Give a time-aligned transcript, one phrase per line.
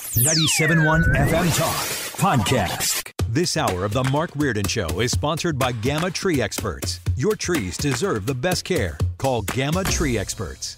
[0.00, 1.76] 97.1 FM Talk
[2.20, 3.12] Podcast.
[3.32, 7.00] This hour of The Mark Reardon Show is sponsored by Gamma Tree Experts.
[7.16, 8.98] Your trees deserve the best care.
[9.18, 10.76] Call Gamma Tree Experts.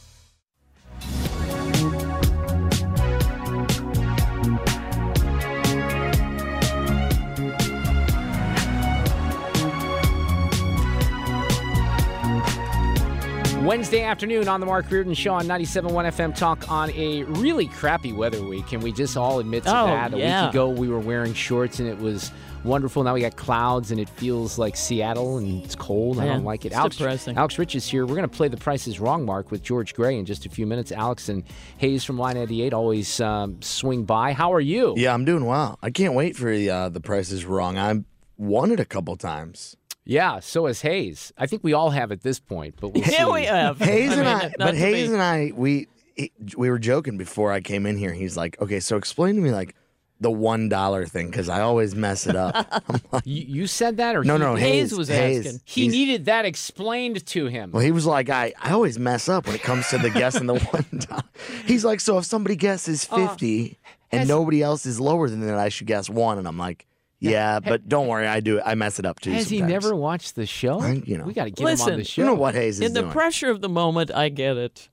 [13.69, 18.15] Wednesday afternoon on the Mark Reardon Show on 97.1 FM Talk on a really crappy
[18.15, 18.67] weather week.
[18.67, 20.15] Can we just all admit to Oh, that?
[20.15, 20.47] A yeah.
[20.47, 22.33] week ago, we were wearing shorts and it was
[22.65, 23.03] wonderful.
[23.03, 26.19] Now we got clouds and it feels like Seattle and it's cold.
[26.19, 26.69] I don't like it.
[26.69, 27.37] it's Alex, depressing.
[27.37, 28.07] Alex Rich is here.
[28.07, 30.49] We're going to play The Price is Wrong, Mark, with George Gray in just a
[30.49, 30.91] few minutes.
[30.91, 31.45] Alex and
[31.77, 34.33] Hayes from Y98 always um, swing by.
[34.33, 34.95] How are you?
[34.97, 35.79] Yeah, I'm doing well.
[35.83, 37.77] I can't wait for uh, the Price is Wrong.
[37.77, 38.03] I've
[38.39, 39.77] won it a couple times.
[40.11, 41.34] Yeah, so is Hayes.
[41.37, 43.12] I think we all have at this point, but we'll see.
[43.19, 43.78] Yeah, we have.
[43.91, 46.78] Hayes I and mean, I, not but Hayes be- and I, we he, we were
[46.78, 48.12] joking before I came in here.
[48.15, 49.75] He's like, "Okay, so explain to me like
[50.20, 52.55] the one dollar thing because I always mess it up."
[52.89, 55.47] I'm like, You, you said that, or no, he, no, Hayes Hayes was Hayes.
[55.47, 55.61] asking.
[55.67, 57.71] he He's- needed that explained to him.
[57.72, 60.47] Well, he was like, I, I always mess up when it comes to the guessing
[60.47, 61.22] the one dollar.
[61.66, 63.78] He's like, so if somebody guesses fifty
[64.10, 66.38] and Uh, has- nobody else is lower than that, I should guess one.
[66.38, 66.87] And I'm like,
[67.21, 68.62] yeah, but don't worry, I do it.
[68.65, 69.31] I mess it up too.
[69.33, 70.81] Has he never watched the show?
[70.81, 71.25] I- you know.
[71.25, 72.23] we got to get him on the show.
[72.23, 73.12] You know what Hayes is In the doing.
[73.12, 74.89] pressure of the moment, I get it.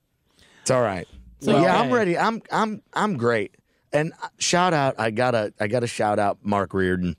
[0.61, 1.07] It's all right.
[1.41, 2.17] So Well, yeah, I'm ready.
[2.17, 3.55] I'm I'm I'm great.
[3.93, 7.15] And uh, shout out, I gotta I gotta shout out Mark Reardon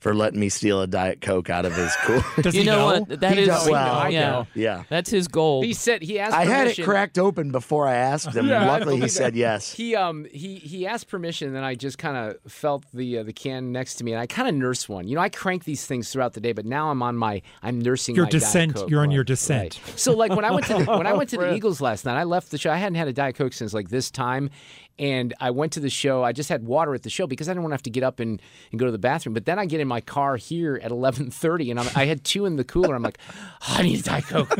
[0.00, 2.22] for letting me steal a diet coke out of his cool.
[2.40, 3.00] Does you he know, know?
[3.00, 3.20] what?
[3.20, 4.30] That He is does- well, I yeah.
[4.30, 4.46] know.
[4.54, 5.62] yeah, That's his goal.
[5.62, 6.34] He said he asked.
[6.34, 8.48] I had it cracked open before I asked him.
[8.48, 9.72] Yeah, Luckily, he believe said yes.
[9.72, 13.22] He um he he asked permission, and then I just kind of felt the uh,
[13.24, 15.06] the can next to me, and I kind of nursed one.
[15.08, 17.78] You know, I crank these things throughout the day, but now I'm on my I'm
[17.80, 18.74] nursing Your my Diet descent.
[18.74, 18.88] Coke.
[18.90, 19.80] You're on Right, your descent.
[19.86, 19.98] right.
[19.98, 22.18] So like when I went to the, when I went to the Eagles last night,
[22.18, 22.70] I left the show.
[22.70, 24.50] I hadn't had a Diet Coke since like this time.
[24.98, 26.22] And I went to the show.
[26.24, 28.02] I just had water at the show because I didn't want to have to get
[28.02, 28.40] up and,
[28.72, 29.34] and go to the bathroom.
[29.34, 32.46] But then I get in my car here at 11:30, and I'm, I had two
[32.46, 32.94] in the cooler.
[32.94, 33.18] I'm like,
[33.62, 34.58] "Oh, I need a Diet Coke.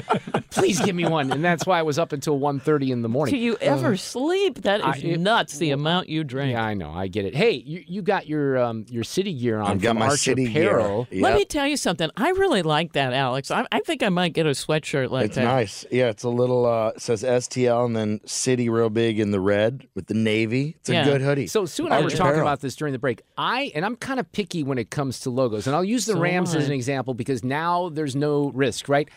[0.51, 1.33] Please give me one.
[1.33, 3.35] And that's why I was up until 1:30 in the morning.
[3.35, 4.63] Do you ever sleep?
[4.63, 5.59] That is I- it- nuts.
[5.59, 6.53] The amount you drink.
[6.53, 6.93] Yeah, I know.
[6.93, 7.35] I get it.
[7.35, 10.21] Hey, you, you got your um, your city gear on I've got from my Arch
[10.21, 11.07] city Apparel.
[11.11, 11.23] gear.
[11.23, 12.11] Let me tell you something.
[12.17, 13.51] I really like that, Alex.
[13.51, 15.43] I, I think I might get a sweatshirt like It's that.
[15.63, 15.85] It's nice.
[15.91, 16.65] Yeah, it's a little.
[16.67, 20.77] uh It says STL and then city real big in the red with the navy.
[20.81, 21.47] It's a good hoodie.
[21.47, 22.43] So Sue and I were talking Apparel.
[22.43, 23.23] about this during the break.
[23.37, 26.13] I and I'm kind of picky when it comes to logos, and I'll use the
[26.15, 29.09] So Rams as an example because now there's no risk, right?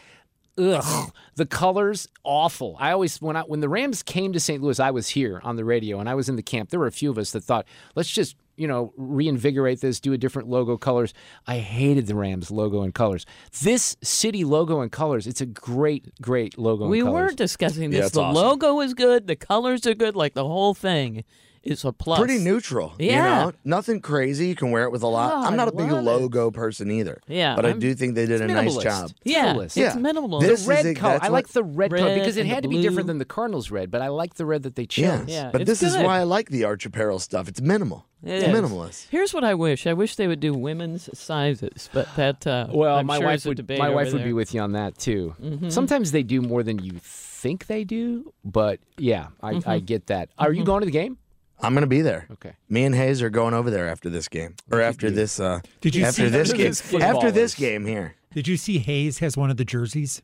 [0.58, 2.76] Ugh, the colors awful.
[2.80, 4.62] I always when I when the Rams came to St.
[4.62, 6.70] Louis, I was here on the radio and I was in the camp.
[6.70, 10.14] There were a few of us that thought, let's just you know reinvigorate this, do
[10.14, 11.14] a different logo colors.
[11.48, 13.26] I hated the Rams logo and colors.
[13.62, 16.88] This city logo and colors, it's a great, great logo.
[16.88, 17.36] We and were colors.
[17.36, 18.08] discussing this.
[18.08, 18.36] it's the awesome.
[18.44, 19.28] logo is good.
[19.28, 20.16] The colors are good.
[20.16, 21.24] Like the whole thing
[21.64, 22.18] is a plus.
[22.20, 22.94] pretty neutral.
[22.98, 23.12] Yeah.
[23.12, 23.52] You know?
[23.64, 24.48] Nothing crazy.
[24.48, 25.34] You can wear it with a lot.
[25.34, 26.10] Oh, I'm not I a big love it.
[26.10, 27.22] logo person either.
[27.28, 29.12] Yeah, But i I'm- do think they did a nice job.
[29.24, 29.66] Yeah, Minimalist.
[29.66, 29.94] it's Yeah.
[29.96, 30.40] minimal.
[30.40, 31.20] This the red is- color.
[31.22, 33.92] I like the red, color because it had to be different than the Cardinals red,
[33.92, 35.04] but I like the red that they chose.
[35.04, 35.24] Yes.
[35.28, 37.48] Yeah, but it's this is why I like the Arch Apparel stuff.
[37.48, 38.06] It's minimal.
[38.24, 39.08] It it's minimalist.
[39.10, 39.88] Here's what I wish.
[39.88, 43.46] I wish they would do women's sizes, but that uh, Well, I'm my sure wife
[43.46, 44.20] would my wife would there.
[44.20, 44.30] Mm-hmm.
[44.30, 45.36] be with you on that too.
[45.70, 49.70] Sometimes they do more than you think they do, but yeah, I, Mm-hmm.
[49.70, 50.30] I get that.
[50.38, 51.18] Are you going to the game?
[51.64, 52.28] I'm going to be there.
[52.34, 52.54] Okay.
[52.70, 55.40] Me and Hayes are going over there after this game, or after this.
[55.40, 56.52] Uh, Did you after see this
[56.92, 57.02] game?
[57.02, 58.16] After this game here.
[58.34, 60.22] Did you see Hayes has one of the jerseys?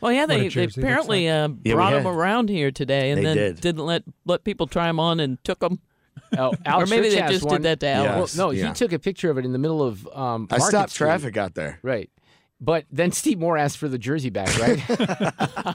[0.00, 3.18] Well, yeah, they, they jersey looks apparently uh, Yeah, brought them around here today, and
[3.18, 3.60] They then did.
[3.60, 5.80] didn't let let people try them on and took them.
[6.38, 7.60] Oh, Or maybe Rich they just one.
[7.60, 8.14] did that to Yeah.
[8.14, 8.36] Alex.
[8.36, 8.68] Well, no, Yeah.
[8.68, 11.06] he took a picture of it in the middle of um, I Market stopped Street.
[11.06, 11.80] traffic out there.
[11.82, 12.08] Right.
[12.60, 14.78] But then Steve Moore asked for the jersey back, right?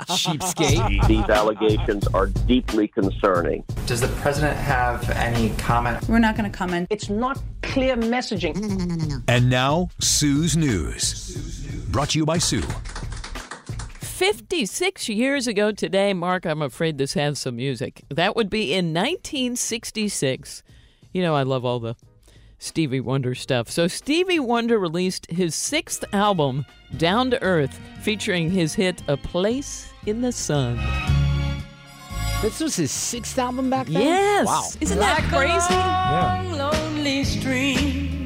[0.05, 1.07] Cheapskate.
[1.07, 3.63] These allegations are deeply concerning.
[3.87, 6.07] Does the president have any comment?
[6.07, 6.87] We're not going to comment.
[6.91, 8.55] It's not clear messaging.
[8.55, 9.17] No, no, no, no, no.
[9.27, 11.65] And now, Sue's News.
[11.89, 12.61] Brought to you by Sue.
[14.01, 18.03] 56 years ago today, Mark, I'm afraid this has some music.
[18.09, 20.63] That would be in 1966.
[21.13, 21.95] You know, I love all the
[22.57, 23.69] Stevie Wonder stuff.
[23.69, 26.65] So, Stevie Wonder released his sixth album,
[26.97, 30.79] Down to Earth, featuring his hit A Place in the Sun.
[32.41, 34.01] This was his sixth album back then?
[34.01, 34.45] Yes.
[34.45, 34.69] Wow.
[34.79, 35.73] Isn't that crazy?
[35.73, 36.53] Yeah.
[36.55, 38.25] lonely stream.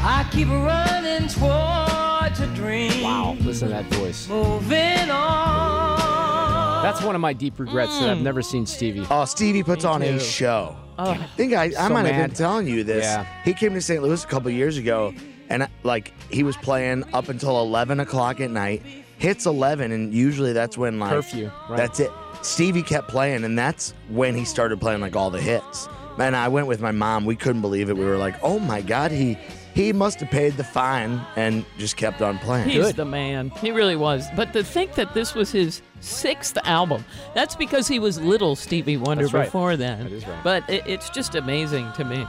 [0.00, 3.02] I keep running towards a dream.
[3.02, 3.36] Wow.
[3.40, 4.28] Listen to that voice.
[4.28, 6.82] Moving on.
[6.82, 8.22] That's one of my deep regrets that I've mm.
[8.22, 9.06] never seen Stevie.
[9.10, 10.76] Oh, Stevie puts on a show.
[10.98, 11.10] Oh.
[11.12, 12.26] I think I, I So might have mad.
[12.30, 13.04] been telling you this.
[13.04, 13.24] Yeah.
[13.44, 14.02] He came to St.
[14.02, 15.14] Louis a couple years ago,
[15.48, 18.82] and like he was playing up until eleven o'clock at night.
[19.18, 21.76] Hits eleven, and usually that's when like Curfew, right.
[21.76, 22.10] That's it.
[22.42, 25.88] Stevie kept playing, and that's when he started playing like all the hits.
[26.18, 27.24] And I went with my mom.
[27.24, 27.96] We couldn't believe it.
[27.96, 29.36] We were like, "Oh my god, he
[29.74, 33.50] he must have paid the fine and just kept on playing." He's the man.
[33.50, 34.26] He really was.
[34.36, 37.04] But to think that this was his sixth album,
[37.34, 39.44] that's because he was little Stevie Wonder That's right.
[39.44, 40.04] before then.
[40.04, 40.44] That is right.
[40.44, 42.26] But it, it's just amazing to me.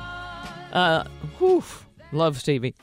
[0.74, 1.03] Uh,
[1.38, 1.63] whew,
[2.12, 2.75] love Stevie.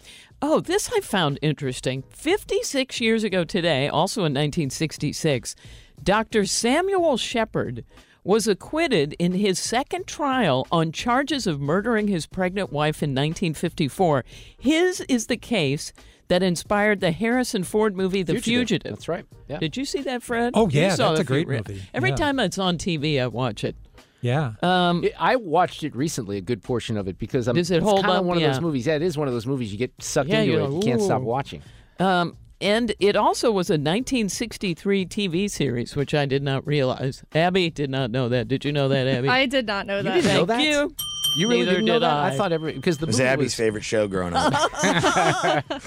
[0.42, 2.04] Oh, this I found interesting.
[2.10, 5.56] 56 years ago today, also in 1966,
[6.02, 6.44] Dr.
[6.44, 7.84] Samuel Sheppard
[8.26, 14.24] was acquitted in his second trial on charges of murdering his pregnant wife in 1954.
[14.58, 15.92] His is the case
[16.28, 18.90] that inspired the Harrison Ford movie The Fugitive.
[18.94, 19.24] That's right.
[19.48, 19.58] Yeah.
[19.60, 20.52] Did you see that, Fred?
[20.54, 21.68] Oh, You yeah, saw that's a great Fugitive.
[21.76, 21.88] movie.
[21.94, 22.16] Every Yeah.
[22.16, 23.76] time it's on TV, I watch it.
[24.22, 24.54] Yeah.
[24.60, 27.76] Um, It- I watched it recently, a good portion of it, because I'm, Does it
[27.76, 28.24] it's hold kinda up?
[28.24, 28.88] one of those movies.
[28.88, 30.72] Yeah, it is one of those movies you get sucked Yeah, into you're it.
[30.72, 31.62] You can't stop watching.
[32.00, 37.22] Um, and it also was a 1963 TV series, which I did not realize.
[37.34, 38.48] Abby did not know that.
[38.48, 39.28] Did you know that, Abby?
[39.28, 40.16] I did not know that.
[40.16, 40.62] You didn't know Thank that?
[40.62, 40.94] you.
[41.36, 42.32] You really Neither didn't know did that?
[42.32, 42.36] I.
[42.36, 45.64] thought every because the It was movie Abby's was favorite show growing up.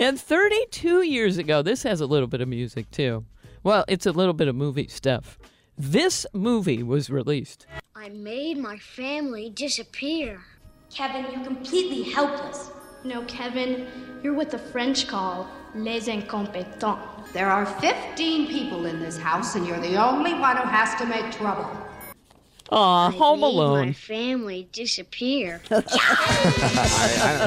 [0.00, 3.26] And 32 years ago, this has a little bit of music too.
[3.62, 5.38] Well, it's a little bit of movie stuff.
[5.76, 7.66] This movie was released.
[7.94, 10.40] I made my family disappear.
[10.90, 12.70] Kevin, you're completely helpless.
[13.02, 13.86] No, Kevin,
[14.22, 17.00] you're what the French call les incompetents.
[17.32, 21.06] There are 15 people in this house, and you're the only one who has to
[21.06, 21.70] make trouble.
[22.72, 23.86] Aw, I Home made Alone.
[23.86, 25.60] my family disappear.
[25.70, 25.82] I,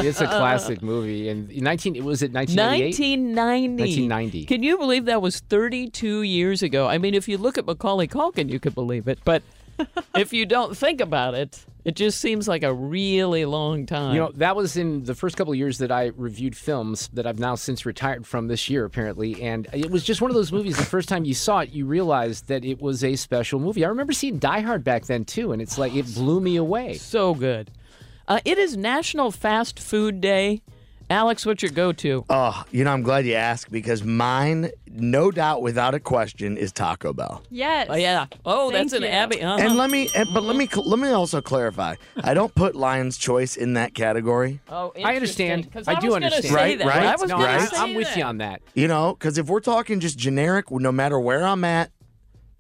[0.02, 1.30] I it's a classic movie.
[1.30, 3.36] And 19 was it 1998?
[3.36, 4.10] 1990.
[4.10, 4.46] 1990.
[4.46, 6.88] Can you believe that was 32 years ago?
[6.88, 9.20] I mean, if you look at Macaulay Culkin, you could believe it.
[9.24, 9.44] But
[10.16, 14.14] if you don't think about it, it just seems like a really long time.
[14.14, 17.28] You know, that was in the first couple of years that I reviewed films that
[17.28, 19.42] I've now since retired from this year, apparently.
[19.42, 21.86] And it was just one of those movies, the first time you saw it, you
[21.86, 23.84] realized that it was a special movie.
[23.84, 26.94] I remember seeing Die Hard back then, too, and it's like, it blew me away.
[26.96, 27.72] so good.
[28.28, 30.62] Uh, it is National Fast Food Day.
[31.14, 32.26] Alex, what's your go-to?
[32.28, 36.72] Oh, you know, I'm glad you asked because mine, no doubt, without a question, is
[36.72, 37.44] Taco Bell.
[37.52, 37.86] Yes.
[37.88, 38.26] Oh yeah.
[38.46, 39.10] Oh, Thank that's an you.
[39.10, 39.40] Abby.
[39.44, 39.58] Uh-huh.
[39.64, 41.96] And let me, and, but let me, let me also clarify.
[42.24, 44.60] I don't put Lion's Choice in that category.
[44.70, 45.66] oh, I understand.
[45.66, 46.46] interesting, 'cause I do was gonna understand.
[46.52, 46.88] say Right, that.
[46.88, 48.18] right, I was no, gonna I, say I'm with that.
[48.18, 48.62] you on that.
[48.74, 51.92] You know, because if we're talking just generic, no matter where I'm at,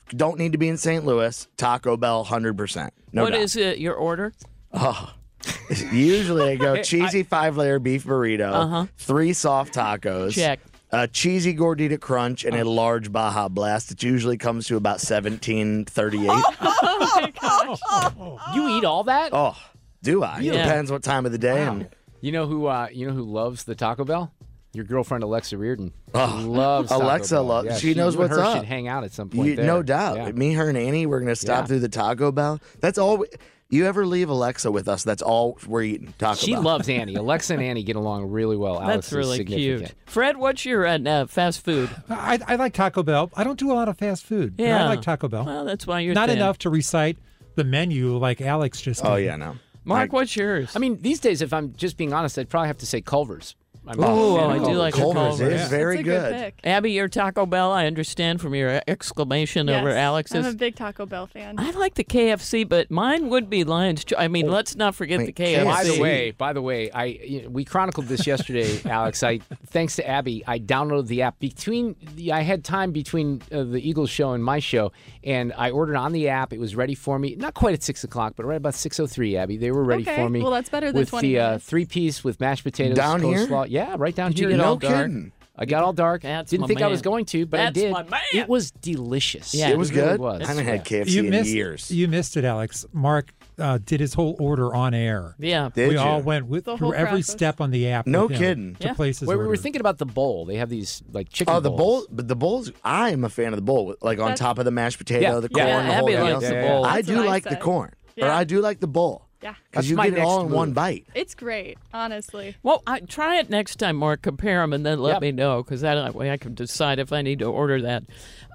[0.09, 1.03] don't need to be in St.
[1.03, 1.47] Louis.
[1.57, 2.93] Taco Bell, hundred percent.
[3.11, 3.41] No What doubt.
[3.41, 3.79] is it?
[3.79, 4.31] Your order?
[4.73, 5.11] Oh.
[5.91, 8.85] Usually I go cheesy five layer beef burrito, Uh-huh.
[8.97, 10.59] three soft tacos, Check.
[10.91, 13.91] a cheesy gordita crunch, and a large Baja Blast.
[13.91, 16.43] It usually comes to about seventeen thirty eight.
[16.61, 19.29] Oh, You eat all that?
[19.33, 19.57] oh,
[20.01, 20.39] do I?
[20.39, 20.53] Yeah.
[20.63, 21.63] Depends what time of the day.
[21.63, 21.89] And
[22.21, 22.67] You know who?
[22.67, 24.31] Uh, you know who loves the Taco Bell?
[24.73, 25.93] Your girlfriend Alexa Reardon.
[26.15, 27.43] Oh, She loves Taco Alexa Bell.
[27.45, 28.57] lo- Yeah, she knows you and what's her up.
[28.57, 29.47] Should hang out at some point.
[29.49, 29.65] you, there.
[29.65, 30.31] no doubt, Yeah.
[30.31, 31.65] me, her, and Annie, we're gonna stop Yeah.
[31.67, 32.59] through the Taco Bell.
[32.79, 33.17] That's all.
[33.17, 33.27] We,
[33.73, 35.03] you ever leave Alexa with us?
[35.03, 36.13] That's all we're eating.
[36.17, 36.61] Taco She Bell.
[36.61, 37.15] loves Annie.
[37.23, 38.79] Alexa and Annie get along really well.
[38.79, 39.93] That's is really cute.
[40.05, 41.89] Fred, what's your uh, uh, fast food?
[42.09, 43.31] I, I like Taco Bell.
[43.35, 44.55] I don't do a lot of fast food.
[44.57, 44.83] Yeah.
[44.85, 45.45] I like Taco Bell.
[45.45, 46.37] Well, that's why you're Not thin.
[46.37, 47.17] enough to recite
[47.55, 49.55] the menu like Alex just Oh yeah, no.
[49.85, 50.75] Mark, what's yours?
[50.75, 53.55] I mean, these days, if I'm just being honest, I'd probably have to say Culver's.
[53.85, 55.61] I'm a Oh, fan I do like your Culver's Culver's.
[55.61, 56.31] is very That's a good.
[56.31, 56.59] good pick.
[56.63, 57.71] Abby, your Taco Bell.
[57.71, 59.97] I understand from your exclamation over Yes.
[59.97, 60.45] Alex's.
[60.45, 61.55] I'm a big Taco Bell fan.
[61.57, 64.05] I like the KFC, but mine would be Lion's.
[64.05, 65.65] Cho- I mean, let's not forget Wait, the KFC.
[65.65, 69.21] By the way, by the way, I you know, we chronicled this yesterday, Alex.
[69.21, 71.95] I thanks to Abby, I downloaded the app between.
[72.15, 74.93] The, I had time between uh, the Eagles show and my show,
[75.25, 76.53] and I ordered on the app.
[76.53, 77.35] It was ready for me.
[77.35, 79.35] Not quite at six o'clock, but right about six o three.
[79.35, 80.41] Abby, they were ready Okay, for me.
[80.41, 83.45] well, that's better than with 20 the uh, three piece with mashed potatoes, Down here?
[83.73, 83.89] Coleslaw.
[83.89, 84.57] Yeah, right down Did you here.
[84.57, 85.07] get no all dark?
[85.07, 85.31] kidding.
[85.55, 86.23] I got all dark.
[86.23, 87.91] That's Didn't my think I was going to, but I did.
[87.91, 88.21] my man.
[88.33, 89.53] It was delicious.
[89.53, 89.69] Yeah.
[89.69, 90.19] It was really good.
[90.19, 90.41] was.
[90.41, 91.91] I haven't had KFC You in missed years.
[91.91, 92.87] you missed it, Alex.
[92.91, 95.35] Mark uh, did his whole order on air.
[95.37, 95.69] Yeah.
[95.71, 95.99] Did we you?
[95.99, 97.31] all went with The through whole every process.
[97.33, 98.07] step on the app.
[98.07, 98.73] No kidding.
[98.77, 98.93] To Yeah.
[98.95, 100.45] place his Wait, we were thinking about the bowl.
[100.45, 102.71] They have these like chicken Oh, the bowl, but the bowls.
[102.83, 105.21] I am a fan of the bowl, like on That's- top of the mashed potato,
[105.35, 106.41] Yeah, the corn, Yeah, the whole Abby deal.
[106.41, 106.81] Yeah, yeah.
[106.81, 109.27] I do like the corn, or I do like the bowl.
[109.43, 109.55] Yeah.
[109.69, 111.05] because you my get it all in next one bite.
[111.13, 112.55] It's great, honestly.
[112.63, 114.21] Well, I, try it next time, Mark.
[114.21, 115.21] Compare them and then let Yep.
[115.21, 118.03] me know because that way I can decide if I need to order that.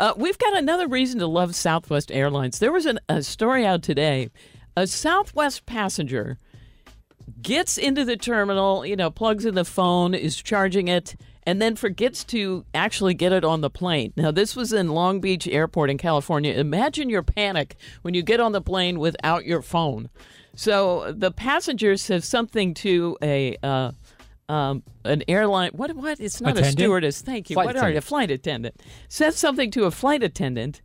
[0.01, 2.59] Uh, we've got another reason to love Southwest Airlines.
[2.59, 4.31] There was an, a story out today.
[4.77, 6.39] A Southwest passenger
[7.43, 11.15] gets into the terminal, you know, plugs in the phone, is charging it,
[11.45, 14.13] and then forgets to actually get it on the plane.
[14.17, 16.53] Now, this was in Long Beach Airport in California.
[16.55, 20.11] Imagine your panic when you get on the plane without your phone.
[20.59, 23.93] So the passenger says something to a uh,
[24.49, 25.71] um, an airline.
[25.71, 25.95] What?
[25.95, 26.19] What?
[26.19, 27.23] It's not a stewardess.
[27.23, 27.55] Thank you.
[27.55, 27.99] Flight what are you?
[27.99, 30.83] A flight attendant says something to a flight attendant.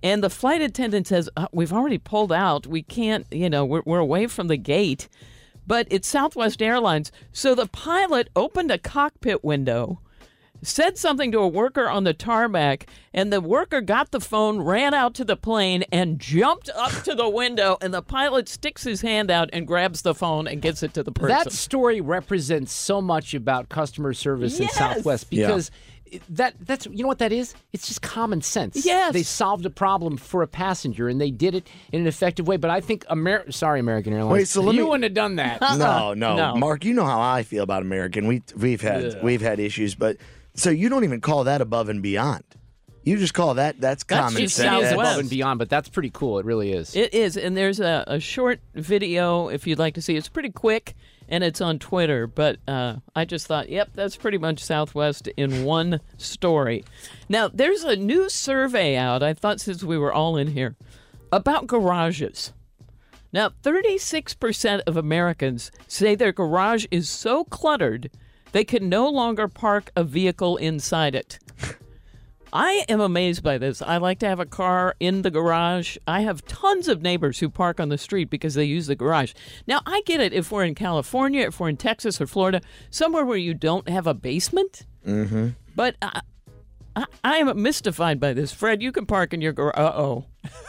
[0.00, 2.68] And the flight attendant says, uh, "We've already pulled out.
[2.68, 3.26] We can't.
[3.32, 5.08] You know, we're, we're away from the gate."
[5.66, 9.98] But it's Southwest Airlines, so the pilot opened a cockpit window,
[10.62, 14.94] said something to a worker on the tarmac, and the worker got the phone, ran
[14.94, 17.76] out to the plane, and jumped up to the window.
[17.80, 21.02] And the pilot sticks his hand out and grabs the phone and gets it to
[21.02, 21.28] the person.
[21.36, 27.02] That story represents so much about customer service in Southwest because it- that that's you
[27.02, 27.52] know what that is?
[27.72, 28.86] It's just common sense.
[28.86, 29.12] Yes.
[29.12, 32.56] They solved a problem for a passenger and they did it in an effective way.
[32.58, 34.32] But I think Amer- sorry, American Airlines.
[34.32, 35.60] Wait, so let you me- wouldn't have done that.
[35.60, 36.54] No, no, No.
[36.54, 36.84] Mark.
[36.84, 38.28] You know how I feel about American.
[38.28, 40.16] We we've had we've had issues, but
[40.56, 42.42] so you don't even call that above and beyond.
[43.04, 44.82] You just call that that's That's common just It sense.
[44.82, 45.10] is Southwest.
[45.10, 46.40] above and beyond, but that's pretty cool.
[46.40, 46.96] It really is.
[46.96, 50.16] It is, and there's a, a short video if you'd like to see.
[50.16, 50.96] It's pretty quick,
[51.28, 52.26] and it's on Twitter.
[52.26, 56.84] But uh, I just thought, yep, that's pretty much Southwest in one story.
[57.28, 59.22] Now, there's a new survey out.
[59.22, 60.74] I thought since we were all in here
[61.30, 62.52] about garages.
[63.32, 68.10] Now, 36% of Americans say their garage is so cluttered
[68.56, 71.38] they can no longer park a vehicle inside it.
[72.54, 73.82] I am amazed by this.
[73.82, 75.98] I like to have a car in the garage.
[76.06, 79.34] I have tons of neighbors who park on the street because they use the garage.
[79.66, 83.26] Now, I get it if we're in California, if we're in Texas or Florida, somewhere
[83.26, 84.86] where you don't have a basement.
[85.06, 85.48] Mm-hmm.
[85.74, 86.22] But I,
[86.96, 88.52] I, I am mystified by this.
[88.52, 89.74] Fred, you can park in your garage.
[89.76, 90.24] Uh oh.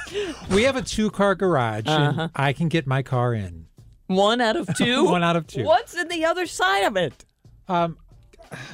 [0.52, 2.22] We have a two car garage, Uh-huh.
[2.24, 3.68] and I can get my car in.
[4.08, 5.06] One out of two?
[5.10, 5.64] One out of two.
[5.64, 7.24] What's in the other side of it?
[7.68, 7.98] Um,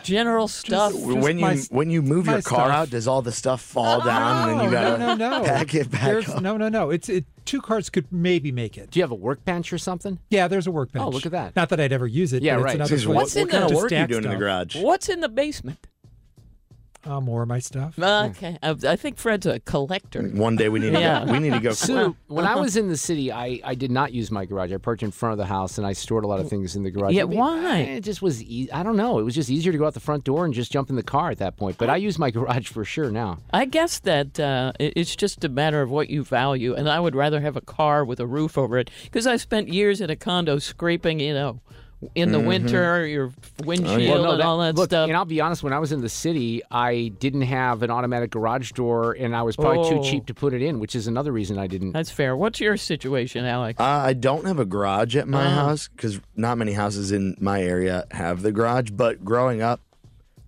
[0.04, 0.94] General stuff.
[0.94, 2.70] when you my- when you move your car stuff.
[2.76, 5.44] out, does all the stuff fall down and then you no, gotta no, no.
[5.44, 6.44] pack it back There's, up?
[6.44, 6.92] no, no, no.
[6.92, 8.92] It's it, two cars could maybe make it.
[8.92, 10.20] Do you have a workbench or something?
[10.30, 11.04] Yeah, there's a workbench.
[11.04, 11.56] Oh, look at that.
[11.56, 12.44] Not that I'd ever use it.
[12.44, 12.76] Yeah, but it's right.
[12.76, 14.30] another Jeez, place what, What's in what kind of work are you stack doing in
[14.30, 14.76] the garage?
[14.76, 15.88] What's in the basement?
[17.06, 18.00] Uh, more of my stuff.
[18.00, 18.58] Okay.
[18.64, 20.22] I, I think Fred's a collector.
[20.24, 21.26] One day we need to Yeah.
[21.26, 21.72] go, we need to go.
[21.74, 24.72] So when I was in the city, I, I did not use my garage.
[24.72, 26.84] I parked in front of the house and I stored a lot of things in
[26.84, 27.14] the garage.
[27.14, 27.80] Yeah, I mean, why?
[27.80, 28.42] It just was.
[28.44, 29.20] E- I don't know.
[29.20, 31.04] It was just easier to go out the front door and just jump in the
[31.04, 31.78] car at that point.
[31.78, 33.40] But I use my garage for sure now.
[33.52, 37.02] I guess that uh, it- it's just a matter of what you value, and I
[37.02, 40.10] would rather have a car with a roof over it because I spent years in
[40.10, 41.60] a condo scraping, you know,
[42.16, 43.32] in the winter your
[43.64, 45.08] windshield Well, no, and that- all that look, stuff.
[45.08, 48.32] And I'll be honest, when I was in the city, I didn't have an automatic
[48.32, 50.04] garage door, and I was probably too Oh.
[50.04, 51.92] cheap to put it in, which is another reason I didn't.
[51.94, 52.36] That's fair.
[52.36, 53.80] What's your situation, Alex?
[53.80, 55.56] Uh, I don't have a garage at my Uh-huh.
[55.68, 58.92] house because not many houses in my area have the garage.
[58.92, 59.80] But growing up,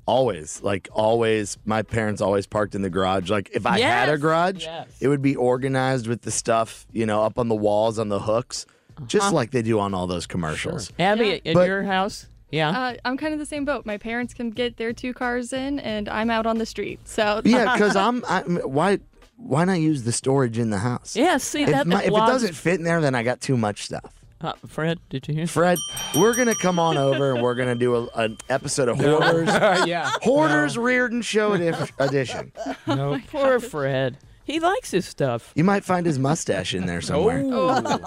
[0.07, 3.29] always, like always, my parents always parked in the garage.
[3.29, 4.87] Like if I had a garage, yes.
[4.99, 8.19] it would be organized with the stuff, you know, up on the walls on the
[8.19, 8.65] hooks,
[9.07, 9.35] just Uh-huh.
[9.35, 10.91] like they do on all those commercials.
[10.99, 12.27] Abby, in But- your house?
[12.51, 12.69] Yeah.
[12.69, 13.85] Uh, I'm kind of the same boat.
[13.85, 16.99] My parents can get their two cars in, and I'm out on the street.
[17.05, 18.23] So Yeah, because I'm.
[18.27, 18.99] I, why?
[19.37, 21.15] Why not use the storage in the house?
[21.17, 23.57] yeah, see, If, that my- if it doesn't fit in there, then I got too
[23.57, 24.13] much stuff.
[24.39, 25.47] Uh, Fred, did you hear?
[25.47, 25.77] Fred,
[26.15, 29.47] we're gonna come on over and we're gonna do a, an episode of Hoarders.
[29.87, 30.09] yeah.
[30.21, 32.51] Hoarders Reardon Show edi- edition.
[32.87, 33.19] No.
[33.31, 34.17] Poor Fred.
[34.45, 35.51] He likes his stuff.
[35.55, 37.43] You might find his mustache in there somewhere.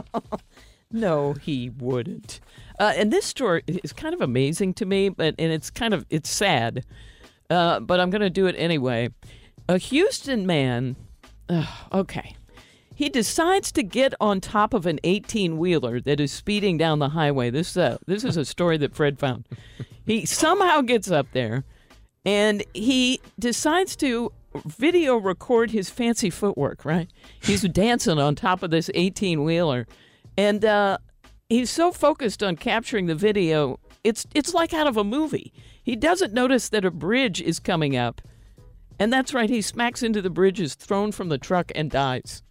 [0.92, 2.40] No, he wouldn't.
[2.78, 6.04] Uh, and this story is kind of amazing to me, but and it's kind of
[6.10, 6.84] it's sad.
[7.48, 9.10] Uh, but I'm going to do it anyway.
[9.68, 10.96] A Houston man.
[11.48, 12.34] ugh, okay.
[12.94, 17.10] He decides to get on top of an 18 wheeler that is speeding down the
[17.10, 17.50] highway.
[17.50, 19.46] This uh, this is a story that Fred found.
[20.04, 21.64] He somehow gets up there,
[22.24, 24.32] and he decides to
[24.64, 26.84] video record his fancy footwork.
[26.84, 27.08] Right,
[27.42, 29.86] he's dancing on top of this 18 wheeler,
[30.36, 30.98] and uh,
[31.48, 33.78] he's so focused on capturing the video.
[34.04, 35.52] It's it's like out of a movie.
[35.82, 38.20] He doesn't notice that a bridge is coming up.
[38.98, 42.42] And that's right, he smacks into the bridge, is thrown from the truck, and dies.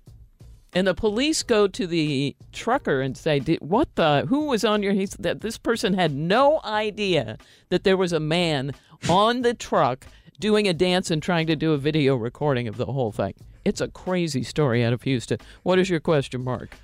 [0.74, 4.26] And the police go to the trucker and say, "What the?
[4.30, 7.38] Who was on your?" He's that this person had no idea
[7.70, 8.74] that there was a man
[9.08, 10.06] on the truck
[10.40, 13.34] doing a dance and trying to do a video recording of the whole thing.
[13.66, 15.40] It's a crazy story out of Houston.
[15.64, 16.78] What is your question, Mark?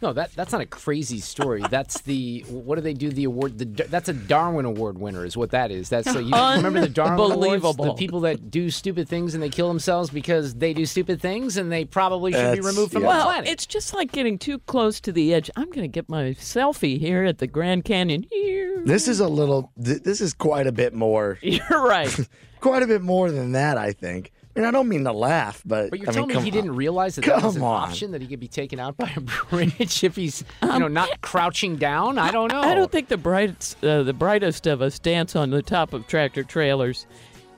[0.00, 1.62] No, that that's not a crazy story.
[1.70, 3.10] That's the what do they do?
[3.10, 3.58] The award.
[3.58, 5.88] The that's a Darwin Award winner is what that is.
[5.88, 7.76] That's so you remember the Darwin Awards?
[7.76, 11.56] The people that do stupid things and they kill themselves because they do stupid things
[11.56, 13.18] and they probably should That's- be removed from yeah.
[13.18, 15.50] the Well, it's just like getting too close to the edge.
[15.56, 18.24] I'm going to get my selfie here at the Grand Canyon.
[18.30, 18.82] Here.
[18.84, 19.72] This is a little.
[19.84, 21.38] th- This is quite a bit more.
[21.42, 22.28] You're right.
[22.60, 24.30] quite a bit more than that, I think.
[24.64, 26.54] I I don't mean to laugh, but But you're I mean, telling me he on.
[26.54, 27.88] didn't realize that that was an on.
[27.88, 31.20] option that he could be taken out by a bridge if he's you know not
[31.20, 32.18] crouching down.
[32.18, 32.60] I don't know.
[32.60, 36.06] I don't think the brightest, uh, the brightest of us dance on the top of
[36.06, 37.06] tractor trailers.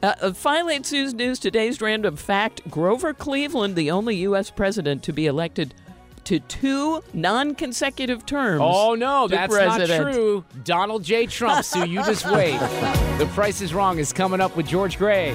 [0.02, 4.50] Uh, uh, finally, at Sue's News, today's random fact Grover Cleveland, the only U.S.
[4.50, 5.74] president to be elected
[6.24, 8.60] to two non consecutive terms.
[8.64, 10.04] Oh no, that's president.
[10.04, 10.44] not true.
[10.64, 11.26] Donald J.
[11.26, 12.58] Trump, Sue, you just wait.
[13.18, 15.34] the Price is Wrong is coming up with George Gray.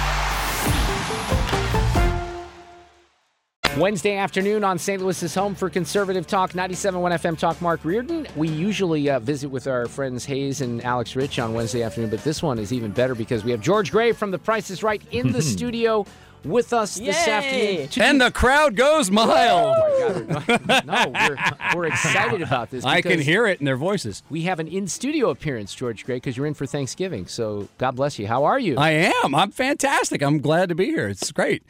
[3.81, 5.01] Wednesday afternoon on St.
[5.01, 7.59] Louis's home for Conservative Talk, 97.1 FM Talk.
[7.63, 8.27] Mark Reardon.
[8.35, 12.23] We usually uh, visit with our friends Hayes and Alex Rich on Wednesday afternoon, but
[12.23, 15.01] this one is even better because we have George Gray from The Price is Right
[15.09, 16.05] in the studio
[16.43, 17.87] with us this afternoon.
[17.87, 19.75] to And the crowd goes mild.
[19.77, 20.85] Oh my God.
[20.85, 22.83] No, we're, we're excited about this.
[22.85, 24.23] I can hear it in their voices.
[24.29, 27.27] We have an in studio appearance, George Gray, because you're in for Thanksgiving.
[27.27, 28.27] So God bless you.
[28.27, 28.77] How are you?
[28.77, 29.35] I am.
[29.35, 30.21] I'm fantastic.
[30.21, 31.07] I'm glad to be here.
[31.07, 31.63] It's great.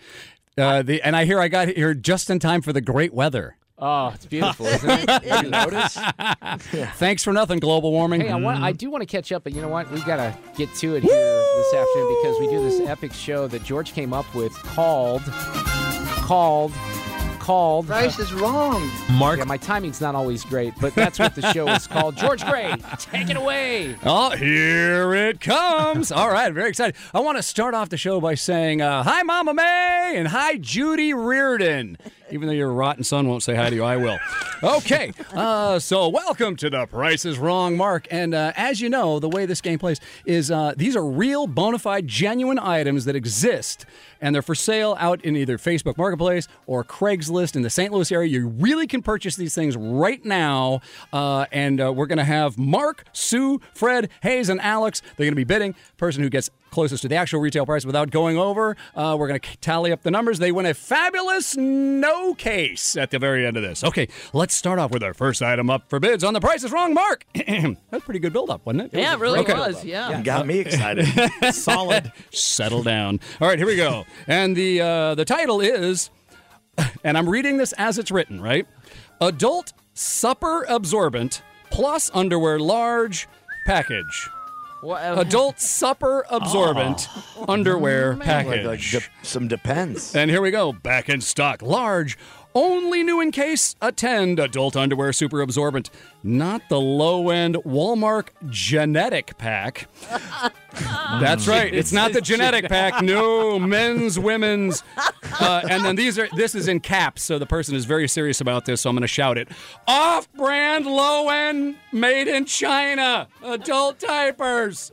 [0.58, 3.58] Uh, the, and I hear I got here just in time for the great weather.
[3.84, 5.08] Oh, it's beautiful, isn't it?
[5.24, 5.98] Did you notice?
[6.98, 8.22] Thanks for nothing, global warming.
[8.22, 9.90] Hey, I, want, I do want to catch up, but you know what?
[9.92, 11.12] We got to get to it here
[11.56, 16.74] this afternoon because we do this epic show that George came up with called, called,
[17.42, 17.88] called.
[17.88, 18.90] Price is wrong.
[19.12, 19.40] Mark.
[19.40, 22.16] Yeah, my timing's not always great, but that's what the show is called.
[22.16, 23.96] George Gray, take it away.
[24.04, 26.12] Oh, here it comes.
[26.12, 26.96] All right, very excited.
[27.14, 30.58] I want to start off the show by saying, uh, Hi, Mama May, and hi,
[30.58, 31.98] Judy Reardon.
[32.32, 34.17] Even though your rotten son won't say hi to you, I will.
[34.63, 38.08] Okay, uh, so welcome to The Price is Wrong, Mark.
[38.10, 41.46] And uh, as you know, the way this game plays is uh, these are real,
[41.46, 43.86] bona fide, genuine items that exist,
[44.22, 47.91] and they're for sale out in either Facebook Marketplace or Craigslist in the St.
[47.91, 48.30] Louis area.
[48.30, 52.58] You really can purchase these things right now, uh, and uh, we're going to have
[52.58, 55.02] Mark, Sue, Fred, Hayes, and Alex.
[55.17, 55.76] They're going to be bidding.
[55.98, 58.76] Person who gets closest to the actual retail price without going over.
[58.96, 60.40] Uh, we're going to tally up the numbers.
[60.40, 63.84] They win a fabulous no case at the very end of this.
[63.84, 66.72] Okay, let's start off with our first item up for bids on the Price is
[66.72, 67.26] Wrong, Mark.
[67.36, 68.98] That's pretty good build up, wasn't it?
[68.98, 69.54] Yeah, it really Okay.
[69.54, 69.84] was.
[69.84, 70.22] Yeah.
[70.22, 71.06] Got me excited.
[71.54, 72.12] Solid.
[72.32, 73.20] Settle down.
[73.42, 74.06] All right, here we go.
[74.28, 76.10] And the uh, the title is,
[77.04, 78.66] and I'm reading this as it's written, right?
[79.20, 83.28] Adult supper absorbent plus underwear large
[83.66, 84.30] package.
[84.84, 87.46] Adult supper absorbent oh.
[87.48, 88.65] underwear package.
[88.65, 90.15] Like, like de- some depends.
[90.15, 90.74] And here we go.
[90.74, 91.62] Back in stock.
[91.62, 92.17] Large.
[92.54, 93.76] Only new in case.
[93.82, 95.90] Attend adult underwear super absorbent.
[96.24, 99.88] Not the low end Walmart genetic pack.
[101.20, 101.74] That's right.
[101.74, 103.02] It's not the genetic pack.
[103.02, 104.84] No, men's, women's.
[105.40, 108.42] Uh, and then these are this is in caps, so the person is very serious
[108.42, 109.50] about this, so I'm going to shout it.
[109.88, 113.28] Off brand, low end, made in China.
[113.44, 114.92] Adult diapers.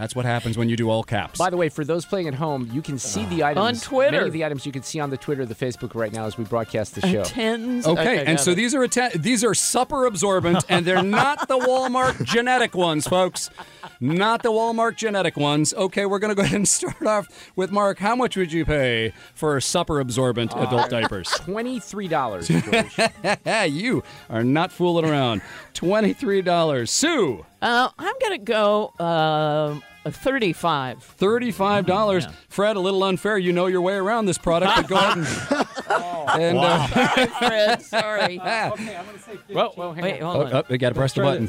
[0.00, 1.38] That's what happens when you do all caps.
[1.38, 3.88] By the way, for those playing at home, you can see the uh, items On
[3.88, 4.12] Twitter.
[4.12, 6.38] Many of the items you can see on the Twitter, the Facebook right now as
[6.38, 7.22] we broadcast the show.
[7.22, 7.86] Tens.
[7.86, 8.54] Okay, and so it.
[8.54, 13.50] these are atta- these are supper absorbent, and they're not the Walmart genetic ones, folks.
[14.00, 15.74] Not the Walmart genetic ones.
[15.74, 17.98] Okay, we're gonna go ahead and start off with Mark.
[17.98, 21.28] How much would you pay for supper absorbent uh, adult diapers?
[21.28, 22.50] Twenty-three dollars.
[23.68, 25.42] You are not fooling around.
[25.74, 26.90] Twenty three dollars.
[26.90, 27.44] Sue.
[27.62, 31.02] Uh, I'm gonna go um, a 35.
[31.02, 32.26] Thirty-five dollars.
[32.48, 33.36] Fred, a little unfair.
[33.38, 35.26] You know your way around this product, but go ahead and.
[36.40, 37.82] and uh, Sorry, Fred.
[37.82, 38.38] Sorry.
[39.50, 40.34] well, well, hang Wait, on.
[40.34, 40.54] hold on.
[40.54, 41.48] oh, oh, we got to press the button.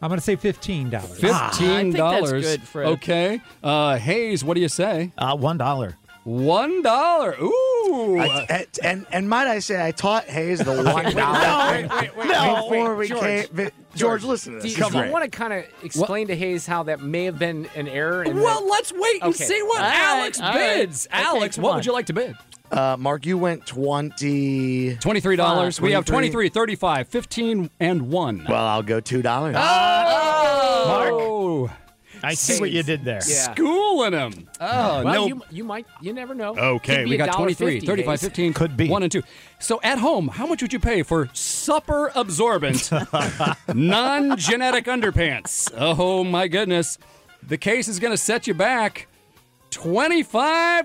[0.00, 1.18] I'm going to say fifteen dollars.
[1.18, 1.34] Fifteen
[1.70, 2.30] I think dollars.
[2.30, 2.86] that's good, Fred.
[2.88, 3.40] Okay.
[3.62, 5.12] Uh, Hayes, what do you say?
[5.18, 5.96] Uh, one dollar.
[6.26, 7.36] One dollar.
[7.40, 8.18] Ooh.
[8.18, 12.68] I- and, and and might I say, I taught Hayes the one dollar thing No,
[12.68, 13.20] before wait, we George.
[13.22, 13.46] came.
[13.52, 14.76] vi- George, listen to Do this.
[14.76, 15.10] you, Come do you on.
[15.12, 18.22] want to kind of explain to Hayes how that may have been an error?
[18.22, 19.44] And well, that- let's wait and Okay.
[19.44, 20.76] see what All right, Alex all right.
[20.78, 21.06] bids.
[21.06, 21.76] Okay, Alex, come what on.
[21.76, 22.34] would you like to bid?
[22.72, 24.96] Uh, Mark, you went twenty.
[24.96, 25.80] Twenty-three dollars.
[25.80, 26.48] We have 23.
[26.48, 28.44] 23, 35, 15, and one.
[28.48, 29.54] Well, I'll go two dollars.
[29.56, 31.35] Oh,
[32.26, 33.20] I see what you did there.
[33.26, 33.52] Yeah.
[33.52, 34.48] schooling him.
[34.60, 35.26] Oh, well, no.
[35.26, 35.86] you, you might.
[36.00, 36.56] You never know.
[36.56, 38.20] Okay, we got dollar 23, 50, 35, Hayes.
[38.22, 38.88] 15, Could be.
[38.88, 39.22] 1 and 2.
[39.60, 42.90] So at home, how much would you pay for supper absorbent
[43.74, 45.72] non genetic underpants?
[45.76, 46.98] Oh, my goodness.
[47.46, 49.06] The case is going to set you back
[49.70, 50.82] $25.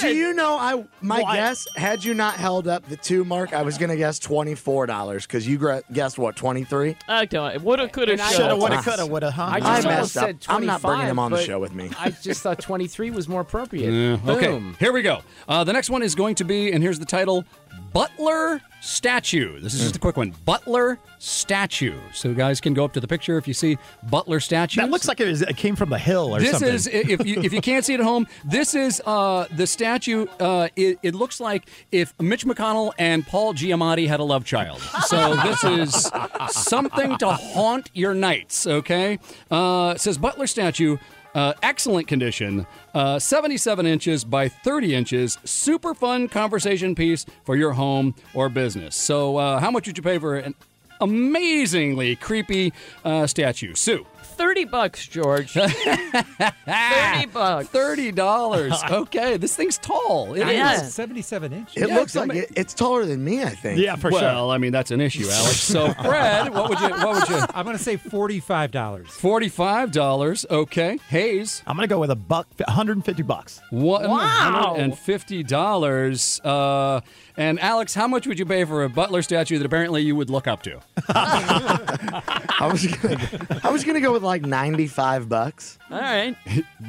[0.00, 0.58] Do you know?
[0.58, 3.78] I my Well, I- guess had you not held up the two mark, I was
[3.78, 6.96] gonna guess twenty four dollars because you gra- guessed what twenty three.
[7.08, 7.62] I don't.
[7.62, 8.34] Woulda, coulda, I- shoulda.
[8.36, 9.44] Shoulda, woulda, coulda, woulda, huh?
[9.52, 10.24] I just I almost messed up.
[10.26, 11.90] said I'm not bringing him on the show with me.
[11.98, 13.90] I just thought 23 was more appropriate.
[13.90, 15.20] Yeah, okay, here we go.
[15.48, 17.44] Uh, the next one is going to be, and here's the title
[17.96, 19.58] Butler Statue.
[19.58, 20.34] This is just a quick one.
[20.44, 21.98] Butler Statue.
[22.12, 23.78] So, guys can go up to the picture if you see
[24.10, 24.82] Butler Statue.
[24.82, 26.72] That looks like it, is, it came from the hill or this something.
[26.72, 28.26] This is if you if you can't see it at home.
[28.44, 30.26] This is uh, the statue.
[30.38, 34.82] Uh, it, it looks like if Mitch McConnell and Paul Giamatti had a love child.
[35.06, 36.12] So this is
[36.50, 38.66] something to haunt your nights.
[38.66, 39.18] Okay,
[39.50, 40.98] uh, it says Butler statue.
[41.36, 45.36] Uh, excellent condition, uh, 77 inches by 30 inches.
[45.44, 48.96] Super fun conversation piece for your home or business.
[48.96, 50.54] So, uh, how much would you pay for an
[50.98, 52.72] amazingly creepy
[53.04, 53.74] uh, statue?
[53.74, 54.06] Sue.
[54.36, 55.52] 30 bucks, George.
[55.54, 57.68] 30 bucks.
[57.68, 58.72] Thirty dollars.
[58.96, 60.34] Okay, this thing's tall.
[60.34, 60.52] It is.
[60.54, 60.94] Yes.
[60.94, 61.82] Seventy-seven inches.
[61.82, 63.42] It Yeah, looks like it, it's taller than me.
[63.42, 63.78] I think.
[63.80, 64.54] yeah, for well, sure.
[64.54, 65.56] I mean that's an issue, Alex.
[65.60, 66.88] So, Fred, what would you?
[66.90, 67.44] What would you?
[67.54, 69.08] I'm going to say forty-five dollars.
[69.10, 70.46] Forty-five dollars.
[70.50, 71.62] Okay, Hayes.
[71.66, 73.60] I'm gonna go with a buck, 150 bucks.
[73.70, 76.40] One hundred and fifty dollars.
[76.44, 77.00] Uh,
[77.36, 80.30] and Alex, how much would you pay for a Butler statue that apparently you would
[80.30, 80.80] look up to?
[81.08, 85.78] I was gonna, I was gonna go with like ninety five bucks.
[85.90, 86.36] All right.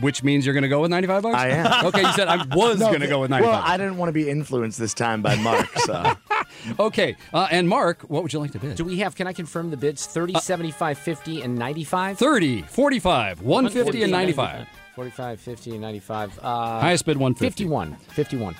[0.01, 1.35] Which means you're going to go with ninety-five bucks.
[1.35, 1.85] I am.
[1.85, 3.53] Okay, you said I was No, going to go with ninety-five.
[3.53, 5.67] Well, I didn't want to be influenced this time by Mark.
[5.79, 6.13] So
[6.79, 8.75] okay, uh, and Mark, what would you like to bid?
[8.75, 10.05] Do we have, can I confirm the bids?
[10.07, 12.17] 30, 75, 50, and 95?
[12.17, 14.67] 30, 45, 150, and 95.
[14.95, 16.39] 45, 50, and 95.
[16.41, 17.63] Uh, Highest bid 150.
[17.65, 17.95] 51.
[18.09, 18.55] 51.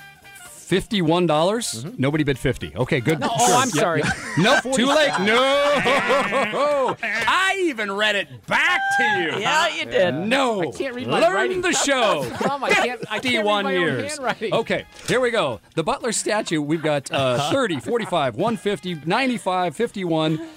[0.68, 1.86] Fifty-one dollars.
[1.96, 2.74] Nobody bid fifty.
[2.76, 3.20] Okay, good.
[3.20, 4.00] No, oh, I'm Yep, sorry.
[4.02, 4.12] yep.
[4.36, 5.18] Nope, too late.
[5.20, 5.34] No,
[7.02, 9.40] I even read it back to you.
[9.40, 10.12] Yeah, you did.
[10.14, 11.60] No, I can't read my Learn writing.
[11.62, 12.22] the show.
[12.24, 12.70] That's the problem.
[12.70, 14.10] I can't- I can't read 51 my own years.
[14.12, 14.52] handwriting.
[14.54, 15.60] Okay, here we go.
[15.74, 16.60] The Butler statue.
[16.60, 20.48] We've got uh, 30, 45, 150, 95, 51.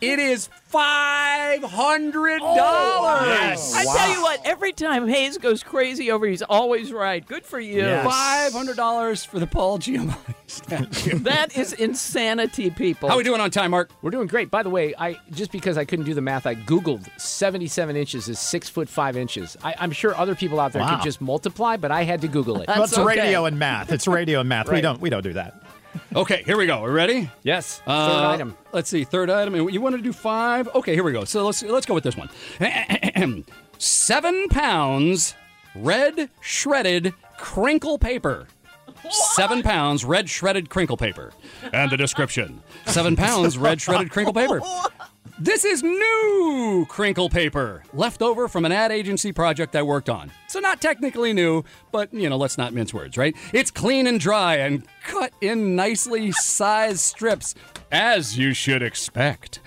[0.00, 3.58] It is five hundred dollars.
[3.60, 7.26] Oh, I tell you what, every time Hayes goes crazy over, he's always right.
[7.26, 7.82] Good for you.
[8.04, 11.18] Five hundred dollars for the Paul Giamatti statue.
[11.20, 13.08] That is insanity, people.
[13.08, 13.90] How are we doing on time, Mark?
[14.02, 14.50] We're doing great.
[14.50, 18.28] By the way, I just because I couldn't do the math, I Googled 77 inches
[18.28, 19.56] is six foot five inches.
[19.64, 20.96] I, I'm sure other people out there Wow.
[20.96, 22.68] could just multiply, but I had to Google it.
[22.68, 23.04] Well, it's okay.
[23.04, 23.90] radio and math.
[23.90, 24.70] It's radio and math.
[24.70, 25.60] We don't we don't do that.
[26.14, 26.84] Okay, here we go.
[26.84, 27.30] Are We ready?
[27.42, 27.82] yes.
[27.86, 28.56] Uh, Third item.
[28.72, 29.04] Let's see.
[29.04, 29.54] Third item.
[29.68, 30.68] You want to do five?
[30.74, 31.24] Okay, here we go.
[31.24, 32.28] So let's let's go with this one.
[33.78, 35.34] Seven pounds
[35.74, 38.48] red shredded crinkle paper.
[39.10, 41.32] Seven pounds red shredded crinkle paper.
[41.72, 44.60] And the description: Seven pounds red shredded crinkle paper.
[45.40, 50.32] This is new crinkle paper, left over from an ad agency project I worked on.
[50.48, 53.36] So, not technically new, but, you know, let's not mince words, right?
[53.52, 57.54] It's clean and dry and cut in nicely sized strips,
[57.92, 59.60] as you should expect.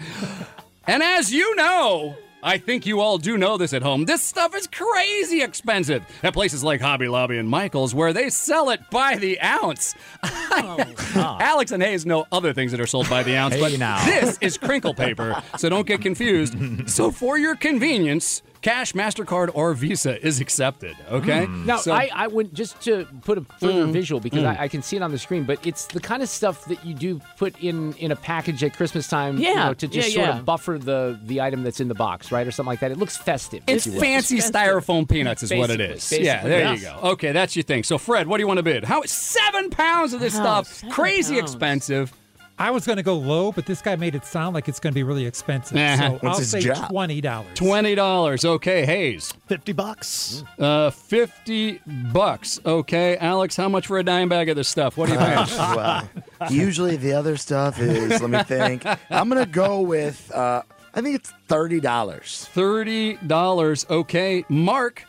[0.88, 4.06] And as you know, I think you all do know this at home.
[4.06, 8.70] This stuff is crazy expensive at places like Hobby Lobby and Michaels, where they sell
[8.70, 9.94] it by the ounce.
[10.24, 10.84] Oh,
[11.40, 14.04] Alex and Hayes know other things that are sold by the ounce, Hey, but now.
[14.06, 16.56] this is crinkle paper, so don't get confused.
[16.90, 21.48] so, for your convenience, cash, MasterCard, or Visa is accepted, okay?
[21.48, 24.58] Now, So- I, I would just to put a further Mm, visual because mm.
[24.60, 26.86] I, I can see it on the screen, but it's the kind of stuff that
[26.86, 30.10] you do put in in a package at Christmas time, you Yeah, know, to just
[30.10, 30.40] yeah, sort yeah.
[30.40, 32.92] of buffer the the item that's in the box, right, or something like that.
[32.92, 33.64] It looks festive.
[33.68, 34.06] It's if you will.
[34.06, 36.02] fancy styrofoam peanuts, is what it is.
[36.10, 36.26] Basically.
[36.26, 36.82] Yeah, there yes.
[36.82, 37.00] you go.
[37.12, 37.84] Okay, that's your thing.
[37.84, 38.84] So, Fred, what do you want to bid?
[38.84, 40.84] How seven pounds of this Oh, stuff?
[40.92, 41.52] Crazy pounds.
[41.54, 42.14] expensive.
[42.62, 44.94] I was going to go low, but this guy made it sound like it's going
[44.94, 45.78] to be really expensive.
[45.78, 45.98] Uh-huh.
[45.98, 46.90] So What's I'll his say job?
[46.90, 47.50] twenty dollars.
[47.56, 48.46] Twenty dollars.
[48.46, 49.34] Okay, Hayes.
[49.48, 50.44] Fifty bucks.
[50.60, 51.82] Uh, fifty
[52.14, 52.60] bucks.
[52.64, 53.56] Okay, Alex.
[53.56, 54.96] How much for a dime bag of this stuff?
[54.96, 55.50] What do you think?
[55.76, 56.08] well,
[56.52, 58.22] usually the other stuff is.
[58.22, 58.86] Let me think.
[59.10, 60.32] I'm gonna go with.
[60.32, 60.62] Uh,
[60.94, 62.48] I think it's thirty dollars.
[62.52, 63.88] Thirty dollars.
[63.90, 65.04] Okay, Mark.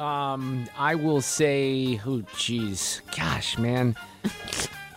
[0.00, 3.94] Um, I will say, oh, jeez, gosh, man,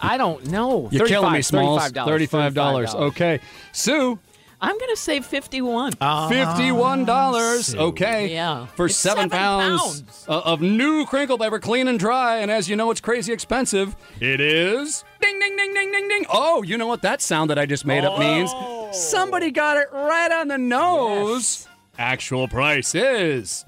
[0.01, 0.89] I don't know.
[0.91, 1.91] You're killing me, 35 Smalls.
[1.91, 2.05] $35.
[2.05, 2.93] Thirty-five dollars.
[2.95, 3.39] Okay,
[3.71, 4.19] Sue.
[4.61, 5.91] I'm going to say 51.
[6.29, 7.75] Fifty-one dollars.
[7.75, 8.33] Okay.
[8.33, 8.65] Yeah.
[8.67, 10.25] For seven, seven pounds, pounds.
[10.27, 12.37] uh, of new crinkle paper, clean and dry.
[12.37, 13.95] And as you know, it's crazy expensive.
[14.21, 15.03] It is.
[15.21, 16.25] Ding, ding, ding, ding, ding, ding.
[16.31, 18.49] Oh, you know what that sound that I just made up means?
[18.95, 21.67] Somebody got it right on the nose.
[21.99, 23.65] Actual price is.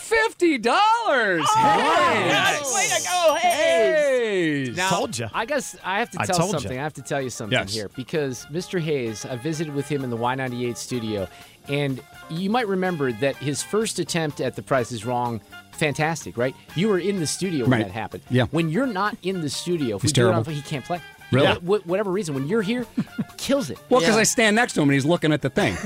[0.00, 1.44] Fifty dollars.
[1.46, 2.74] Oh, yes.
[2.74, 4.76] Way to go, Hayes.
[4.76, 5.28] Now, Told ya.
[5.32, 6.58] I guess I have to I tell told ya.
[6.58, 6.78] something.
[6.78, 7.72] I have to tell you something Yes.
[7.74, 8.80] here because Mr.
[8.80, 11.28] Hayes, I visited with him in the Y98 studio,
[11.68, 15.40] and you might remember that his first attempt at The Price is Wrong,
[15.72, 16.54] fantastic, right?
[16.74, 17.84] You were in the studio when Right.
[17.86, 18.22] that happened.
[18.30, 18.44] Yeah.
[18.50, 20.52] When you're not in the studio, if He's we do it on- terrible.
[20.52, 21.00] he can't play.
[21.32, 21.46] Really?
[21.46, 21.54] Yeah.
[21.56, 22.86] Wh- whatever reason, when you're here,
[23.36, 23.78] kills it.
[23.88, 24.20] Well, because Yeah.
[24.20, 25.76] I stand next to him and he's looking at the thing.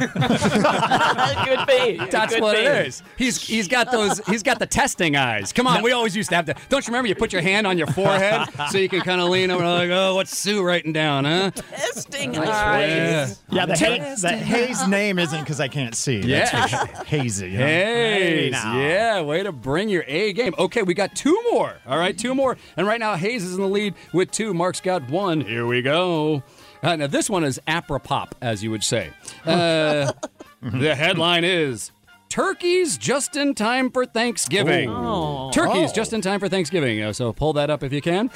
[1.45, 1.97] Could be.
[2.11, 2.63] That's Could what be.
[2.63, 3.03] it is.
[3.17, 5.53] He's he's got those he's got the testing eyes.
[5.53, 6.55] Come on, we always used to have to.
[6.69, 7.09] Don't you remember?
[7.09, 9.73] You put your hand on your forehead so you can kind of lean over and
[9.73, 11.51] like, oh, what's Sue writing down, huh?
[11.51, 12.43] Testing Yeah.
[12.51, 13.43] eyes.
[13.51, 16.21] Yeah, the, Hay, the Hayes name isn't because I can't see.
[16.21, 16.67] That's Yeah.
[16.87, 17.51] for hazy.
[17.51, 17.67] You know?
[17.67, 18.79] Hayes, now.
[18.79, 20.55] yeah, way to bring your A game.
[20.59, 21.75] Okay, we got two more.
[21.87, 22.57] All right, two more.
[22.77, 24.55] And right now, Hayes is in the lead with two.
[24.55, 25.34] Mark's got one.
[25.41, 26.43] Here we go.
[26.83, 29.11] Uh, now, this one is apropos, as you would say.
[29.45, 30.13] Uh,
[30.63, 31.91] the headline is
[32.29, 34.91] Turkeys just in time for Thanksgiving.
[34.91, 35.51] Oh.
[35.53, 35.95] Turkeys Oh.
[35.95, 37.01] just in time for Thanksgiving.
[37.01, 38.31] Uh, so pull that up if you can.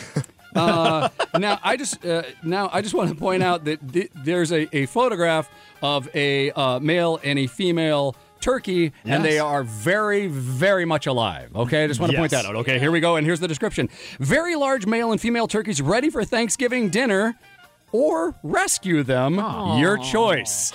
[0.54, 1.08] Uh,
[1.38, 4.74] now I just uh, now I just want to point out that th- there's a,
[4.76, 5.50] a photograph
[5.82, 11.54] of a uh, male and a female turkey, and they are very very much alive.
[11.54, 12.56] Okay, I just want to point that out.
[12.56, 16.10] Okay, here we go, and here's the description: very large male and female turkeys ready
[16.10, 17.38] for Thanksgiving dinner,
[17.92, 19.36] or rescue them.
[19.78, 20.72] Your choice.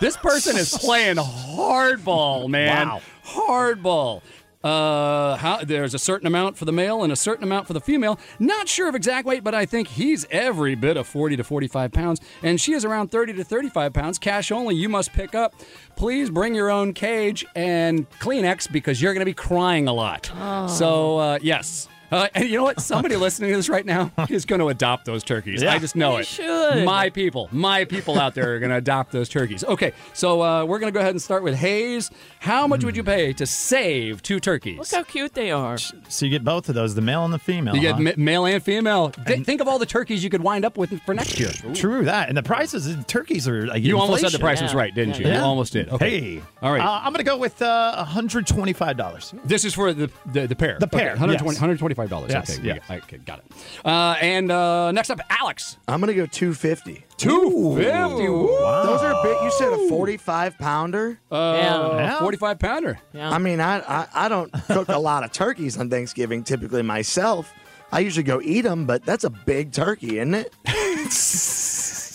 [0.00, 2.88] This person is playing hardball, man.
[2.88, 3.00] Wow.
[3.24, 4.22] Hardball.
[4.64, 7.80] Uh, how, there's a certain amount for the male and a certain amount for the
[7.80, 8.18] female.
[8.38, 11.92] Not sure of exact weight, but I think he's every bit of 40 to 45
[11.92, 14.18] pounds, and she is around 30 to 35 pounds.
[14.18, 14.74] Cash only.
[14.74, 15.54] You must pick up.
[15.96, 20.30] Please bring your own cage and Kleenex because you're going to be crying a lot.
[20.70, 21.88] So uh, yes.
[22.14, 22.80] Uh, and you know what?
[22.80, 25.62] Somebody listening to this right now is going to adopt those turkeys.
[25.64, 26.26] I just know They it.
[26.26, 26.84] should.
[26.84, 29.64] My people, my people out there are going to adopt those turkeys.
[29.64, 32.10] Okay, so uh, we're going to go ahead and start with Hayes.
[32.38, 34.78] How much would you pay to save two turkeys?
[34.78, 35.76] Look how cute they are.
[35.76, 37.74] So you get both of those, the male and the female.
[37.74, 38.00] You get huh?
[38.00, 39.10] ma- male and female.
[39.10, 41.50] Th- think of all the turkeys you could wind up with for next year.
[41.74, 44.58] True that, and the prices in turkeys are like You almost said the inflation.
[44.58, 45.26] price was right, didn't you?
[45.26, 45.38] Yeah.
[45.38, 45.88] You almost did.
[45.88, 46.20] Okay.
[46.36, 46.80] Hey, All right.
[46.80, 49.34] Uh, I'm gonna go with uh, 125 dollars.
[49.44, 50.76] This is for the the, the pair.
[50.78, 51.80] The pair, Okay, 120, yes.
[51.80, 52.03] $125.
[52.10, 52.78] Yes, okay, we yes.
[52.88, 53.44] got- okay, got it.
[53.84, 55.76] Uh, and uh, next up, Alex.
[55.88, 57.04] I'm gonna go two fifty.
[57.16, 58.48] 250 Woo.
[58.48, 59.36] Those are big.
[59.42, 61.18] You said a 45 pounder.
[61.30, 62.18] Uh, Yeah.
[62.18, 62.98] 45 pounder.
[63.12, 63.30] Yeah.
[63.30, 67.52] I mean, I, I I don't cook a lot of turkeys on Thanksgiving typically myself.
[67.92, 70.52] I usually go eat them, but that's a big turkey, isn't it?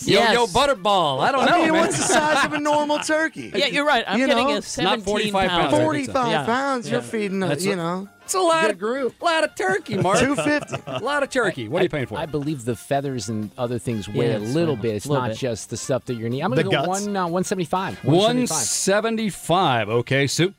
[0.05, 0.33] Yo, Yes.
[0.33, 1.19] yo, butterball.
[1.21, 1.81] I don't I know, mean, man.
[1.81, 3.51] what's the size of a normal turkey?
[3.55, 4.03] yeah, you're right.
[4.07, 5.51] I'm You getting know, a 17 Not 45 pounds.
[5.51, 5.65] pounds.
[5.65, 5.83] I think so.
[6.13, 6.45] 45 Yeah.
[6.45, 6.89] pounds.
[6.89, 7.05] You're Yeah.
[7.07, 9.19] feeding, a, you know, It's a lot good of group.
[9.21, 10.19] A lot of turkey, Mark.
[10.21, 10.83] 250.
[10.85, 11.67] a lot of turkey.
[11.67, 12.15] What are you paying for?
[12.19, 14.93] I believe the feathers and other things weigh a Yes, little bit.
[14.95, 15.37] It's little not bit.
[15.39, 16.43] just the stuff that you're needing.
[16.45, 17.05] I'm going to The go guts?
[17.05, 18.03] one uh, 175.
[18.03, 19.89] 175.
[19.89, 20.53] Okay, Sue.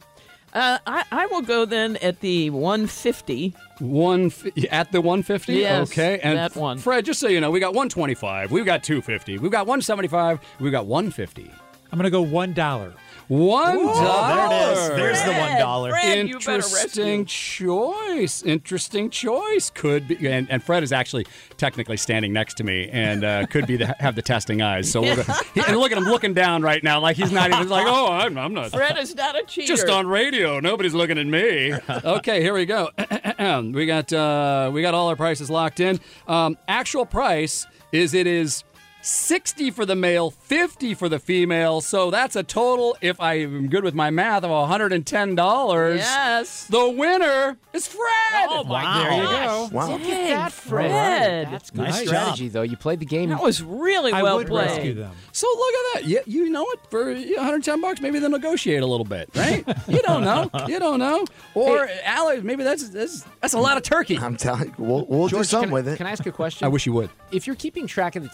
[0.52, 3.54] Uh, I, I will go then at the 150.
[3.78, 5.52] One fi- at the 150.
[5.54, 6.78] Yes, okay, and that one.
[6.78, 10.72] Fred, just so you know, we got 125, we've got 250, we've got 175, we've
[10.72, 11.48] got 150.
[11.92, 12.92] I'm going to go one dollar.
[13.30, 14.88] One Whoa, there it is.
[14.88, 15.90] There's the one dollar.
[15.90, 18.42] Fred, you better Interesting choice.
[18.42, 19.70] Interesting choice.
[19.70, 23.68] Could be, and, and Fred is actually technically standing next to me, and uh, could
[23.68, 24.90] be the, have the testing eyes.
[24.90, 27.52] So we're gonna, he, and look at him looking down right now, like he's not
[27.52, 28.72] even like, oh, I'm, I'm not.
[28.72, 29.68] Fred is not a cheater.
[29.68, 30.58] Just on radio.
[30.58, 31.74] Nobody's looking at me.
[32.02, 32.90] Okay, here we go.
[33.72, 36.00] we got uh, we got all our prices locked in.
[36.26, 38.64] Um, actual price is it is
[39.02, 41.80] 60 for the male, 50 for the female.
[41.80, 45.96] So that's a total, if I'm good with my math, of $110.
[45.96, 46.66] Yes.
[46.66, 48.48] The winner is Fred.
[48.50, 49.02] Oh, my Wow.
[49.02, 49.68] There you go.
[49.72, 49.92] Wow.
[49.92, 50.90] Look at that, Fred.
[50.90, 51.50] Fred.
[51.50, 52.62] That's good Nice strategy, though.
[52.62, 53.30] You played the game.
[53.30, 54.70] That was really I well would played.
[54.70, 55.12] rescue them.
[55.32, 56.08] So look at that.
[56.08, 56.90] You, you know what?
[56.90, 59.64] For 110 bucks, maybe they'll negotiate a little bit, right?
[59.88, 60.50] you don't know.
[60.66, 61.24] You don't know.
[61.54, 64.18] Or Alex, maybe that's, that's that's a lot of turkey.
[64.18, 65.96] I'm telling you, we'll, we'll do George, something can, with it.
[65.96, 66.64] Can I ask a question?
[66.64, 67.10] I wish you would.
[67.32, 68.28] If you're keeping track of the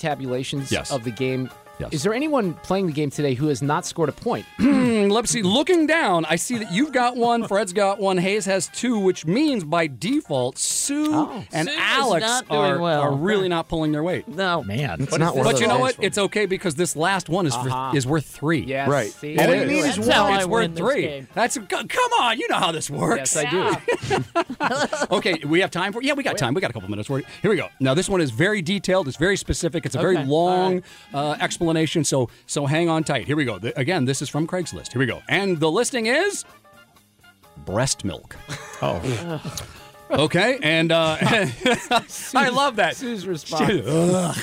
[0.68, 0.90] Yes.
[0.90, 1.92] of the game, Yes.
[1.92, 4.46] is there anyone playing the game today who has not scored a point?
[4.56, 5.42] Hmm, let's see.
[5.42, 9.26] Looking down, I see that you've got one, Fred's got one, Hayes has two, which
[9.26, 11.44] means by default, Sue Oh.
[11.52, 13.00] and Sue Alex are, well.
[13.02, 14.26] are really not pulling their weight.
[14.26, 14.62] No.
[14.62, 15.02] Man.
[15.02, 15.96] It's not worth But you know what?
[16.00, 17.92] It's okay because this last one is Uh-huh.
[17.94, 18.60] is worth three.
[18.60, 18.88] Yes.
[18.88, 19.10] Right.
[19.12, 19.68] See, All It you is.
[19.70, 20.32] need is That's how one.
[20.32, 21.02] I It's win worth this three.
[21.02, 21.28] game.
[21.34, 22.38] That's c- come on.
[22.38, 23.34] You know how this works.
[23.34, 24.24] Yes, I do.
[25.16, 26.54] okay, we have time for yeah, we got time.
[26.54, 27.26] We got a couple minutes for it.
[27.42, 27.68] Here we go.
[27.80, 29.08] Now this one is very detailed.
[29.08, 29.84] It's very specific.
[29.86, 30.26] It's a very Okay.
[30.26, 31.65] long uh, explanation.
[32.04, 33.26] So so hang on tight.
[33.26, 33.58] Here we go.
[33.58, 34.92] Th- again, this is from Craigslist.
[34.92, 35.22] Here we go.
[35.28, 36.44] And the listing is
[37.64, 38.36] breast milk.
[38.82, 39.40] Oh.
[40.08, 42.94] Okay, and uh, I love that.
[42.94, 43.84] Sue's response.
[43.84, 44.36] Ugh.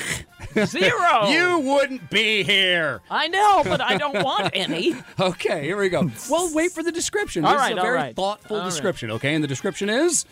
[0.66, 1.28] Zero.
[1.28, 3.00] You wouldn't be here.
[3.08, 4.94] I know, but I don't want any.
[5.18, 6.10] Okay, here we go.
[6.28, 7.46] Well, wait for the description.
[7.46, 8.14] All this right, is a all very right.
[8.14, 8.68] thoughtful All right.
[8.68, 9.34] description, okay?
[9.34, 10.26] And the description is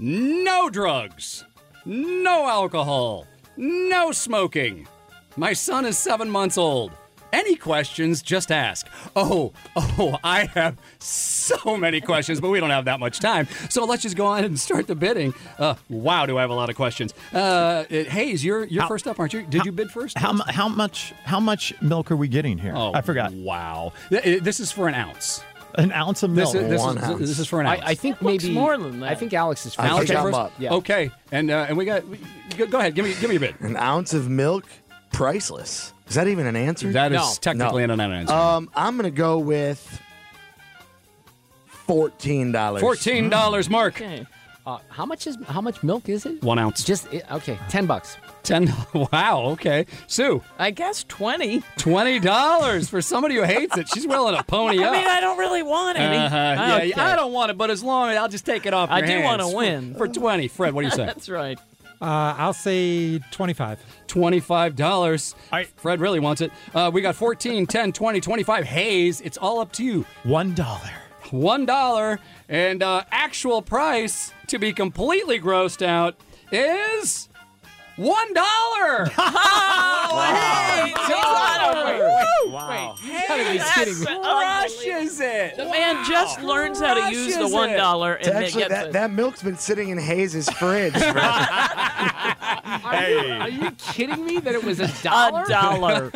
[0.00, 1.44] no drugs,
[1.84, 3.26] no alcohol,
[3.56, 4.88] no smoking.
[5.36, 6.92] My son is seven months old.
[7.32, 8.86] Any questions, just ask.
[9.16, 13.48] Oh, oh, I have so many questions, but we don't have that much time.
[13.70, 15.32] So let's just go on and start the bidding.
[15.58, 17.14] Uh, wow, do I have a lot of questions.
[17.32, 19.42] Uh, uh, Hayes, you're, you're How- first up, aren't you?
[19.44, 20.18] Did you bid first?
[20.18, 22.74] How, how much how much milk are we getting here?
[22.76, 23.32] Oh, I forgot.
[23.32, 23.94] Wow.
[24.10, 25.42] This is for an ounce.
[25.76, 26.64] An ounce of This milk.
[26.64, 27.18] is, this, One is, ounce.
[27.20, 27.82] this is for an I, ounce.
[27.86, 29.10] I think maybe more than that.
[29.10, 29.88] I think Alex is first.
[29.88, 30.38] Alex think I'm first?
[30.38, 30.52] up.
[30.58, 30.74] Yeah.
[30.74, 32.04] Okay, and uh, and we got
[32.58, 32.94] go, go ahead.
[32.94, 33.58] Give me give me a bid.
[33.60, 34.66] An ounce of milk,
[35.12, 35.92] priceless.
[36.08, 36.92] Is that even an answer?
[36.92, 37.32] That is No.
[37.40, 37.94] technically No.
[37.94, 38.32] an answer.
[38.34, 40.00] Um, I'm gonna go with
[41.86, 42.80] fourteen dollars.
[42.80, 43.94] Fourteen dollars, Mark.
[44.00, 44.26] Okay.
[44.64, 46.40] Uh, how much is how much milk is it?
[46.42, 46.84] One ounce.
[46.84, 48.16] Just it- okay, ten bucks.
[48.44, 48.72] Ten.
[49.12, 49.42] Wow.
[49.52, 50.42] Okay, Sue.
[50.58, 51.62] I guess 20.
[51.78, 53.88] Twenty dollars for somebody who hates it.
[53.88, 54.92] She's willing to pony I up.
[54.92, 56.16] mean, I don't really want any.
[56.16, 56.36] Uh-huh.
[56.36, 56.92] Yeah, Okay.
[56.94, 58.90] I don't want it, but as long as I'll just take it off.
[58.90, 59.94] I your do hands wanna for- win.
[59.94, 60.46] for twenty.
[60.48, 61.06] Fred, what do you say?
[61.06, 61.58] That's right.
[62.02, 63.78] Uh, I'll say 25.
[64.08, 65.34] Twenty-five dollars.
[65.52, 65.68] right.
[65.76, 66.50] Fred really wants it.
[66.74, 68.64] Uh, we got 14, 10, 20, 25.
[68.64, 70.04] Hayes, it's all up to you.
[70.24, 70.90] One dollar.
[71.30, 76.16] one dollar and uh, actual price to be completely grossed out
[76.50, 77.28] is
[78.02, 79.10] one dollar.
[82.52, 82.96] Wow.
[83.26, 85.56] Crushes it.
[85.56, 87.76] The man just learns how to use the one it.
[87.76, 88.92] dollar It's and actually gets that, it.
[88.92, 90.92] that milk's been sitting in Hayes' fridge.
[90.92, 90.98] for-
[92.84, 95.42] Are, you, are you kidding me that it was a dollar?
[95.44, 96.10] A dollar.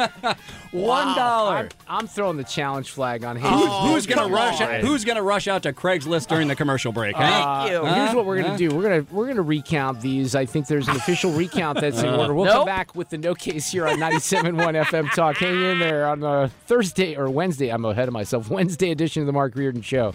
[0.73, 1.69] One dollar.
[1.87, 3.51] I'm, I'm throwing the challenge flag on him.
[3.51, 4.61] Who's, who's gonna rush?
[4.61, 4.81] on.
[4.81, 7.17] Who's gonna rush out to Craigslist during the commercial break?
[7.17, 7.23] huh?
[7.23, 7.79] Thank you.
[7.79, 8.75] Uh, Here's what we're gonna do.
[8.75, 10.35] We're gonna we're gonna recount these.
[10.35, 12.35] I think there's an official recount that's in order.
[12.35, 12.55] We'll Nope.
[12.55, 14.55] come back with the no case here on 97.1
[14.87, 15.37] FM Talk.
[15.37, 17.69] Hang in there on the Thursday or Wednesday.
[17.71, 18.51] I'm ahead of myself.
[18.51, 20.15] Wednesday edition of the Mark Reardon Show.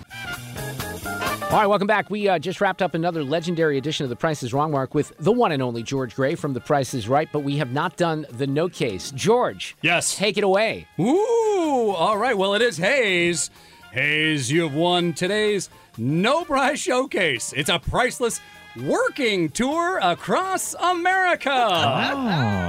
[1.52, 2.10] All right, welcome back.
[2.10, 5.12] We uh, just wrapped up another legendary edition of The Price is Wrong, Mark, with
[5.17, 7.97] the one and only George Gray from The Price is Right, but we have not
[7.97, 9.12] done the no case.
[9.12, 10.15] George, Yes.
[10.15, 10.88] take it away.
[10.97, 12.38] Ooh, all right.
[12.38, 13.50] Well, it is Hayes.
[13.91, 17.52] Hayes, you have won today's No Prize Showcase.
[17.54, 18.39] It's a priceless
[18.77, 21.49] working tour across America.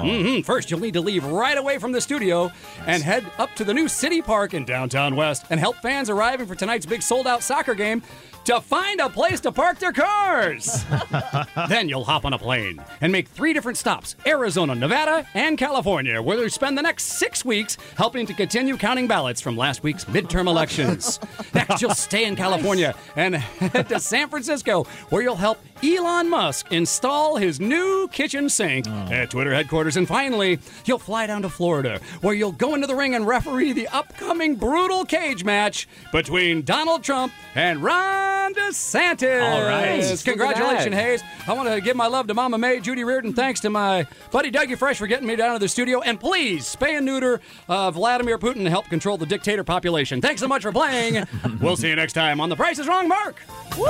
[0.05, 0.45] Mhm.
[0.45, 2.51] First, you'll need to leave right away from the studio
[2.87, 6.47] and head up to the new City Park in downtown West and help fans arriving
[6.47, 8.03] for tonight's big sold out soccer game
[8.45, 10.85] to find a place to park their cars.
[11.69, 16.21] then you'll hop on a plane and make three different stops Arizona, Nevada, and California,
[16.21, 20.05] where you'll spend the next six weeks helping to continue counting ballots from last week's
[20.07, 21.21] midterm elections.
[21.55, 26.71] Next, you'll stay in California and head to San Francisco, where you'll help Elon Musk
[26.73, 29.09] install his new kitchen sink oh.
[29.11, 29.97] at Twitter headquarters.
[29.97, 33.73] And finally, you'll fly down to Florida, where you'll go into the ring and referee
[33.73, 39.43] the upcoming brutal cage match between Donald Trump and Ron DeSantis.
[39.53, 40.01] All right.
[40.11, 40.95] Look Congratulations, that.
[41.03, 41.23] Hayes.
[41.47, 43.33] I want to give my love to Mama May, Judy Reardon.
[43.33, 46.01] Thanks to my buddy Dougie Fresh for getting me down to the studio.
[46.01, 50.21] And please spay and neuter uh, Vladimir Putin to help control the dictator population.
[50.21, 51.25] Thanks so much for playing.
[51.61, 53.37] we'll see you next time on The Price is Wrong, Mark.
[53.79, 53.85] Woo!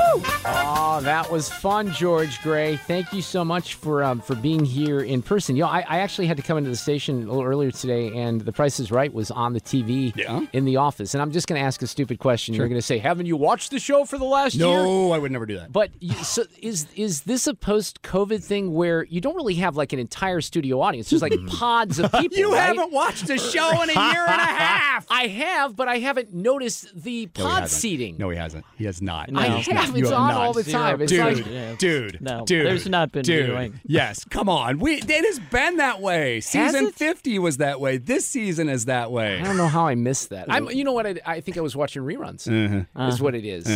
[0.45, 2.77] Oh, that was fun, George Gray.
[2.77, 5.57] Thank you so much for um, for being here in person.
[5.57, 8.17] You know, I, I actually had to come into the station a little earlier today,
[8.17, 10.47] and The Price is Right was on the TV Yeah?
[10.53, 11.15] in the office.
[11.15, 12.55] And I'm just going to ask a stupid question.
[12.55, 12.63] Sure.
[12.63, 15.19] You're going to say, "Haven't you watched the show for the last year?" No, I
[15.19, 15.71] would never do that.
[15.73, 19.77] But you, so is is this a post COVID thing where you don't really have
[19.77, 21.11] like an entire studio audience?
[21.11, 22.39] There's like pods of people.
[22.39, 22.67] You right?
[22.69, 25.07] haven't watched a show in a year and a half.
[25.11, 27.81] I have, but I haven't noticed the pod hasn't.
[27.81, 28.17] seating.
[28.19, 28.65] No, he hasn't.
[28.77, 29.29] He has not.
[29.37, 29.69] I have.
[29.69, 29.97] not.
[29.97, 30.35] It's have on not.
[30.35, 31.01] all the time.
[31.01, 31.75] It's dude, like- Yeah.
[31.79, 32.67] dude, No, dude.
[32.67, 33.47] there's not been dude.
[33.47, 33.81] viewing.
[33.85, 34.79] Yes, come on.
[34.79, 36.41] We it has been that way.
[36.41, 37.99] Season 50 was that way.
[37.99, 39.39] This season is that way.
[39.41, 40.51] I don't know how I missed that.
[40.51, 41.07] I'm, you know what?
[41.07, 42.47] I, I think I was watching reruns.
[42.49, 43.03] Uh-huh.
[43.09, 43.67] Is what it is.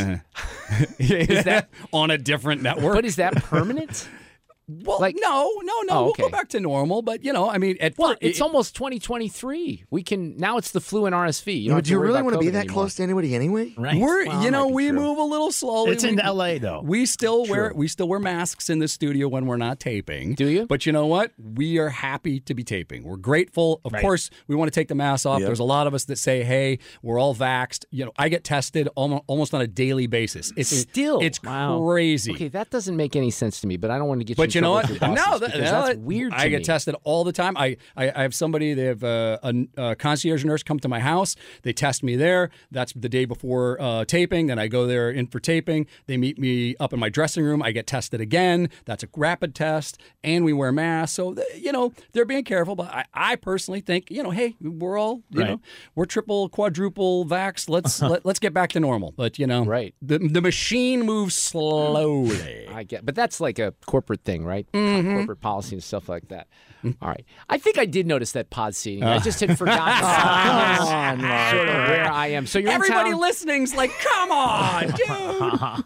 [0.99, 2.95] is that- on a different network?
[2.95, 4.09] But is that permanent?
[4.69, 5.93] well, like- no, no, no.
[5.93, 6.23] Oh, We'll okay.
[6.25, 7.03] go back to normal.
[7.03, 9.85] But you know, I mean, at Well, fir- it's it- almost 2023.
[9.91, 10.57] We can now.
[10.59, 11.53] It's the flu and RSV.
[11.63, 12.75] You don't But have do you really want to be that anymore.
[12.75, 13.73] close to anybody anyway?
[13.79, 14.01] Right.
[14.01, 14.99] We're, Well, you know, we true.
[14.99, 15.93] move a little slowly.
[15.93, 16.59] It's in We- L.A.
[16.59, 16.83] though.
[16.85, 20.35] We still wear we still wear masks in the studio when we're not taping.
[20.35, 20.67] Do you?
[20.67, 21.33] But you know what?
[21.39, 23.05] We are happy to be taping.
[23.05, 23.81] We're grateful.
[23.85, 24.03] Of Right.
[24.03, 25.41] course, we want to take the masks off.
[25.41, 25.47] Yep.
[25.47, 28.45] There's a lot of us that say, "Hey, we're all vaxxed." You know, I get
[28.45, 30.53] tested almost, almost on a daily basis.
[30.57, 31.21] It's Still.
[31.21, 31.83] it's Wow.
[31.87, 32.33] crazy.
[32.33, 33.77] Okay, that doesn't make any sense to me.
[33.77, 34.37] But I don't want to get.
[34.37, 34.89] But you, know what?
[34.89, 36.33] with your bosses No, that, that's weird.
[36.33, 36.65] To I get me.
[36.65, 37.57] tested all the time.
[37.57, 38.75] I, I, I have somebody.
[38.75, 41.37] They have uh, a, a concierge nurse come to my house.
[41.63, 42.51] They test me there.
[42.71, 44.49] That's the day before uh, taping.
[44.49, 45.87] Then I go there in for taping.
[46.07, 47.63] They meet me up in my dressing room.
[47.63, 48.69] I get tested again.
[48.85, 51.15] That's a rapid test, and we wear masks.
[51.17, 52.77] So you know they're being careful.
[52.77, 55.51] But I, I personally think you know, hey, we're all you Right.
[55.51, 55.61] know
[55.95, 57.69] we're triple, quadruple vax.
[57.69, 59.13] Let's let, let's get back to normal.
[59.17, 59.95] But you know, Right.
[60.03, 62.67] The the machine moves slowly.
[62.69, 64.67] I get, but that's like a corporate thing, right?
[64.73, 65.17] Mm-hmm.
[65.17, 66.47] Corporate policy and stuff like that.
[67.03, 69.03] All right, I think I did notice that pod seating.
[69.03, 71.19] I just had forgotten
[71.51, 72.47] sort of where I am.
[72.47, 74.99] So you're Everybody in town listening's like, come on, dude.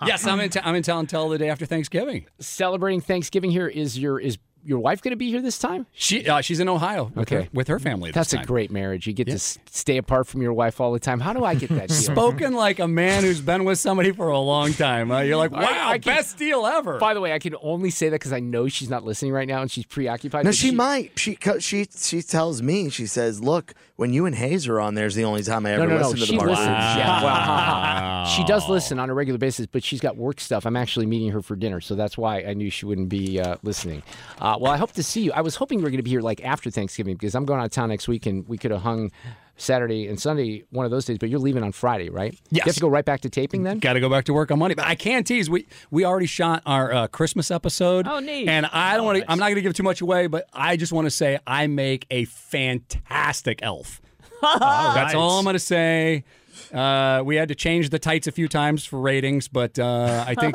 [0.07, 0.51] yes, I'm in.
[0.51, 2.27] T- I'm in town until the day after Thanksgiving.
[2.39, 3.51] celebrating Thanksgiving.
[3.51, 5.87] Here is your is your wife going to be here this time?
[5.93, 7.43] She uh, she's in Ohio with, Okay.
[7.45, 8.11] her, with her family.
[8.11, 9.07] That's this a great marriage.
[9.07, 11.21] You get to s- stay apart from your wife all the time.
[11.21, 11.97] How do I get that deal?
[11.97, 15.11] Spoken like a man who's been with somebody for a long time.
[15.11, 16.99] Uh, you're like, wow, I- I can- best deal ever.
[16.99, 19.49] By the way, I can only say that because I know she's not listening right
[19.49, 20.45] now and she's preoccupied.
[20.45, 21.19] No, but she, might.
[21.19, 22.91] She she she tells me.
[22.91, 25.87] She says, "Look, when you and Hayes are on, there's the only time I ever
[25.87, 26.09] No, no, no.
[26.09, 26.69] listen to She the Mark listens.
[26.69, 28.35] Maron Show." Yeah, well, ha, ha.
[28.35, 30.65] she does listen on a regular basis, but she's got work stuff.
[30.65, 33.57] I'm actually meeting her for dinner, so that's why I knew she wouldn't be uh,
[33.63, 34.03] listening.
[34.39, 35.33] Uh, well, I hope to see you.
[35.33, 37.61] I was hoping we were going to be here like after Thanksgiving because I'm going
[37.61, 39.11] out of town next week, and we could have hung
[39.61, 41.19] Saturday and Sunday one of those days.
[41.19, 42.33] But you're leaving on Friday, right?
[42.33, 42.67] You Yes.
[42.67, 43.79] have to go right back to taping then.
[43.79, 45.49] Got to go back to work on Monday, but I can tease.
[45.51, 48.07] We we already shot our uh, Christmas episode.
[48.09, 48.49] Oh, neat.
[48.49, 49.31] And I don't want to.
[49.31, 51.67] I'm not going to give too much away, but I just want to say I
[51.67, 54.01] make a fantastic elf.
[54.43, 56.25] That's all I'm going to say.
[56.73, 60.35] Uh, we had to change the tights a few times for ratings, but uh, I
[60.35, 60.55] think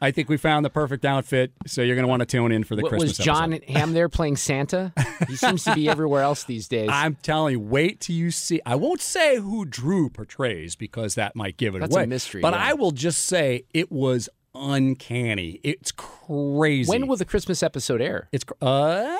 [0.00, 1.52] I think we found the perfect outfit.
[1.66, 3.18] So you're going to want to tune in for the Wa- Christmas.
[3.18, 3.70] was Jon episode.
[3.76, 4.92] Hamm there playing Santa?
[5.26, 6.88] He seems to be everywhere else these days.
[6.92, 8.60] I'm telling you, wait till you see.
[8.66, 12.06] I won't say who Drew portrays because that might give it That's a away.
[12.06, 12.64] mystery, But yeah.
[12.64, 15.60] I will just say it was uncanny.
[15.64, 16.88] It's crazy.
[16.88, 18.28] when will the Christmas episode air?
[18.32, 19.16] It's uh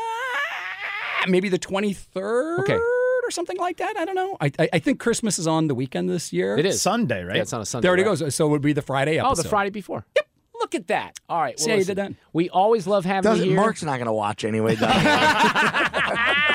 [1.26, 2.78] maybe the 23rd Okay.
[3.26, 3.96] Or something like that.
[3.96, 4.36] I don't know.
[4.40, 6.56] I, I I think Christmas is on the weekend this year.
[6.58, 7.36] It is Sunday, right?
[7.36, 7.86] Yeah, it's on a Sunday.
[7.86, 8.18] There it right?
[8.18, 8.34] goes.
[8.34, 9.30] So it would be the Friday episode.
[9.30, 10.04] Oh, the Friday before.
[10.16, 10.28] Yep.
[10.60, 11.18] Look at that.
[11.28, 11.56] All right.
[11.58, 12.16] Well, See how listen.
[12.32, 13.60] We always love having Doesn't, you here.
[13.60, 14.76] Mark's not going to watch anyway.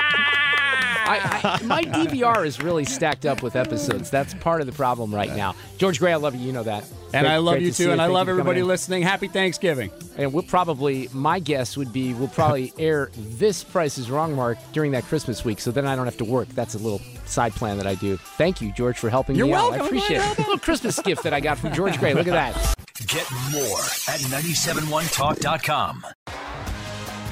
[1.18, 1.48] does he?
[1.48, 4.10] I, I, my DVR is really stacked up with episodes.
[4.10, 5.54] That's part of the problem right now.
[5.78, 6.46] George Gray, I love you.
[6.46, 6.84] You know that.
[7.12, 8.50] And Great- I love you to see too, and I Thank love you for coming
[8.50, 9.02] everybody listening.
[9.02, 9.90] Happy Thanksgiving.
[10.16, 14.58] And we'll probably, my guess would be, we'll probably air this Price is Wrong mark
[14.72, 16.48] during that Christmas week, so then I don't have to work.
[16.50, 18.16] That's a little side plan that I do.
[18.16, 19.80] Thank you, George, for helping You're me welcome.
[19.80, 19.84] out.
[19.84, 20.38] I appreciate it.
[20.38, 22.14] A little Christmas gift that I got from George Gray.
[22.14, 22.74] Look at that.
[23.06, 26.04] Get more at 971talk.com.